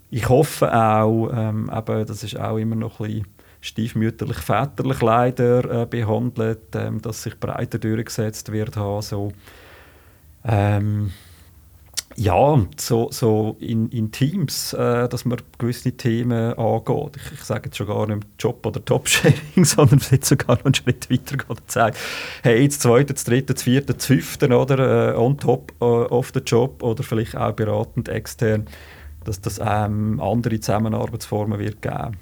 ich 0.10 0.28
hoffe 0.28 0.74
auch, 0.74 1.30
ähm, 1.34 1.70
eben, 1.74 2.06
das 2.06 2.24
ist 2.24 2.40
auch 2.40 2.58
immer 2.58 2.76
noch 2.76 3.00
ein 3.00 3.08
bisschen 3.08 3.28
stiefmütterlich, 3.62 4.38
väterlich 4.38 5.02
leider 5.02 5.82
äh, 5.82 5.86
behandelt, 5.86 6.76
ähm, 6.76 7.02
dass 7.02 7.24
sich 7.24 7.40
breiter 7.40 7.78
durchgesetzt 7.78 8.52
wird. 8.52 8.76
So. 8.76 9.32
Ähm, 10.46 11.12
ja, 12.16 12.66
so, 12.78 13.10
so 13.12 13.56
in, 13.60 13.90
in 13.90 14.12
Teams, 14.12 14.74
äh, 14.74 15.08
dass 15.08 15.26
man 15.26 15.40
gewisse 15.58 15.92
Themen 15.92 16.54
angeht. 16.54 17.18
Ich, 17.18 17.34
ich 17.34 17.44
sage 17.44 17.66
jetzt 17.66 17.78
schon 17.78 17.88
gar 17.88 18.08
nicht 18.08 18.26
Job- 18.40 18.66
oder 18.66 18.84
Top-Sharing, 18.84 19.64
sondern 19.64 20.02
jetzt 20.12 20.28
sogar 20.28 20.58
noch 20.58 20.66
einen 20.66 20.74
Schritt 20.74 21.10
weiter 21.10 21.38
und 21.48 21.72
sagen, 21.72 21.96
hey, 22.44 22.62
jetzt 22.64 22.82
zweite, 22.82 23.14
das 23.14 23.24
dritte, 23.24 23.54
das 23.54 23.64
vierte, 23.64 23.94
das 23.94 24.06
fünfte, 24.06 24.48
oder, 24.48 25.14
äh, 25.14 25.18
on 25.18 25.38
top 25.38 25.72
äh, 25.80 25.86
of 25.86 26.32
the 26.34 26.42
Job 26.42 26.84
oder 26.84 27.04
vielleicht 27.04 27.36
auch 27.36 27.54
beratend 27.54 28.10
extern, 28.10 28.66
dass 29.24 29.40
das 29.40 29.60
ähm, 29.64 30.20
andere 30.20 30.60
Zusammenarbeitsformen 30.60 31.60
wird 31.60 31.82
geben 31.82 32.18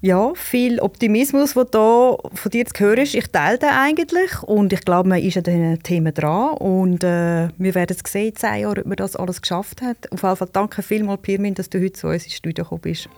ja, 0.00 0.32
viel 0.34 0.80
Optimismus, 0.80 1.54
der 1.54 1.64
da 1.64 2.16
von 2.34 2.50
dir 2.50 2.66
zu 2.66 2.84
hören 2.84 2.98
ist. 2.98 3.14
Ich 3.14 3.28
teile 3.28 3.58
den 3.58 3.70
eigentlich 3.70 4.42
und 4.42 4.72
ich 4.72 4.82
glaube, 4.82 5.08
man 5.08 5.20
ist 5.20 5.36
an 5.36 5.44
diesen 5.44 5.82
Themen 5.82 6.12
dran 6.12 6.54
und 6.54 7.02
äh, 7.02 7.48
wir 7.56 7.74
werden 7.74 7.96
es 7.98 8.12
sehen 8.12 8.28
in 8.28 8.36
zehn 8.36 8.60
Jahren, 8.60 8.80
ob 8.80 8.86
man 8.86 8.96
das 8.96 9.16
alles 9.16 9.40
geschafft 9.40 9.82
hat. 9.82 10.10
Auf 10.12 10.22
jeden 10.22 10.36
Fall 10.36 10.48
danke 10.52 10.82
vielmals, 10.82 11.22
Pirmin, 11.22 11.54
dass 11.54 11.70
du 11.70 11.80
heute 11.80 11.92
zu 11.92 12.08
uns 12.08 12.24
ins 12.24 12.34
Studio 12.34 12.64
gekommen 12.64 12.82
bist. 12.82 13.08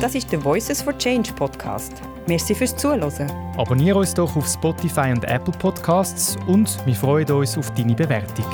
Das 0.00 0.14
ist 0.14 0.30
der 0.32 0.42
Voices 0.42 0.80
for 0.82 0.96
Change 0.96 1.32
Podcast. 1.34 1.92
Merci 2.26 2.54
fürs 2.54 2.76
Zuhören. 2.76 3.30
Abonniere 3.56 3.98
uns 3.98 4.14
doch 4.14 4.34
auf 4.36 4.46
Spotify 4.46 5.10
und 5.12 5.24
Apple 5.24 5.54
Podcasts 5.58 6.36
und 6.46 6.78
wir 6.86 6.94
freuen 6.94 7.30
uns 7.30 7.58
auf 7.58 7.70
deine 7.74 7.94
Bewertung. 7.94 8.46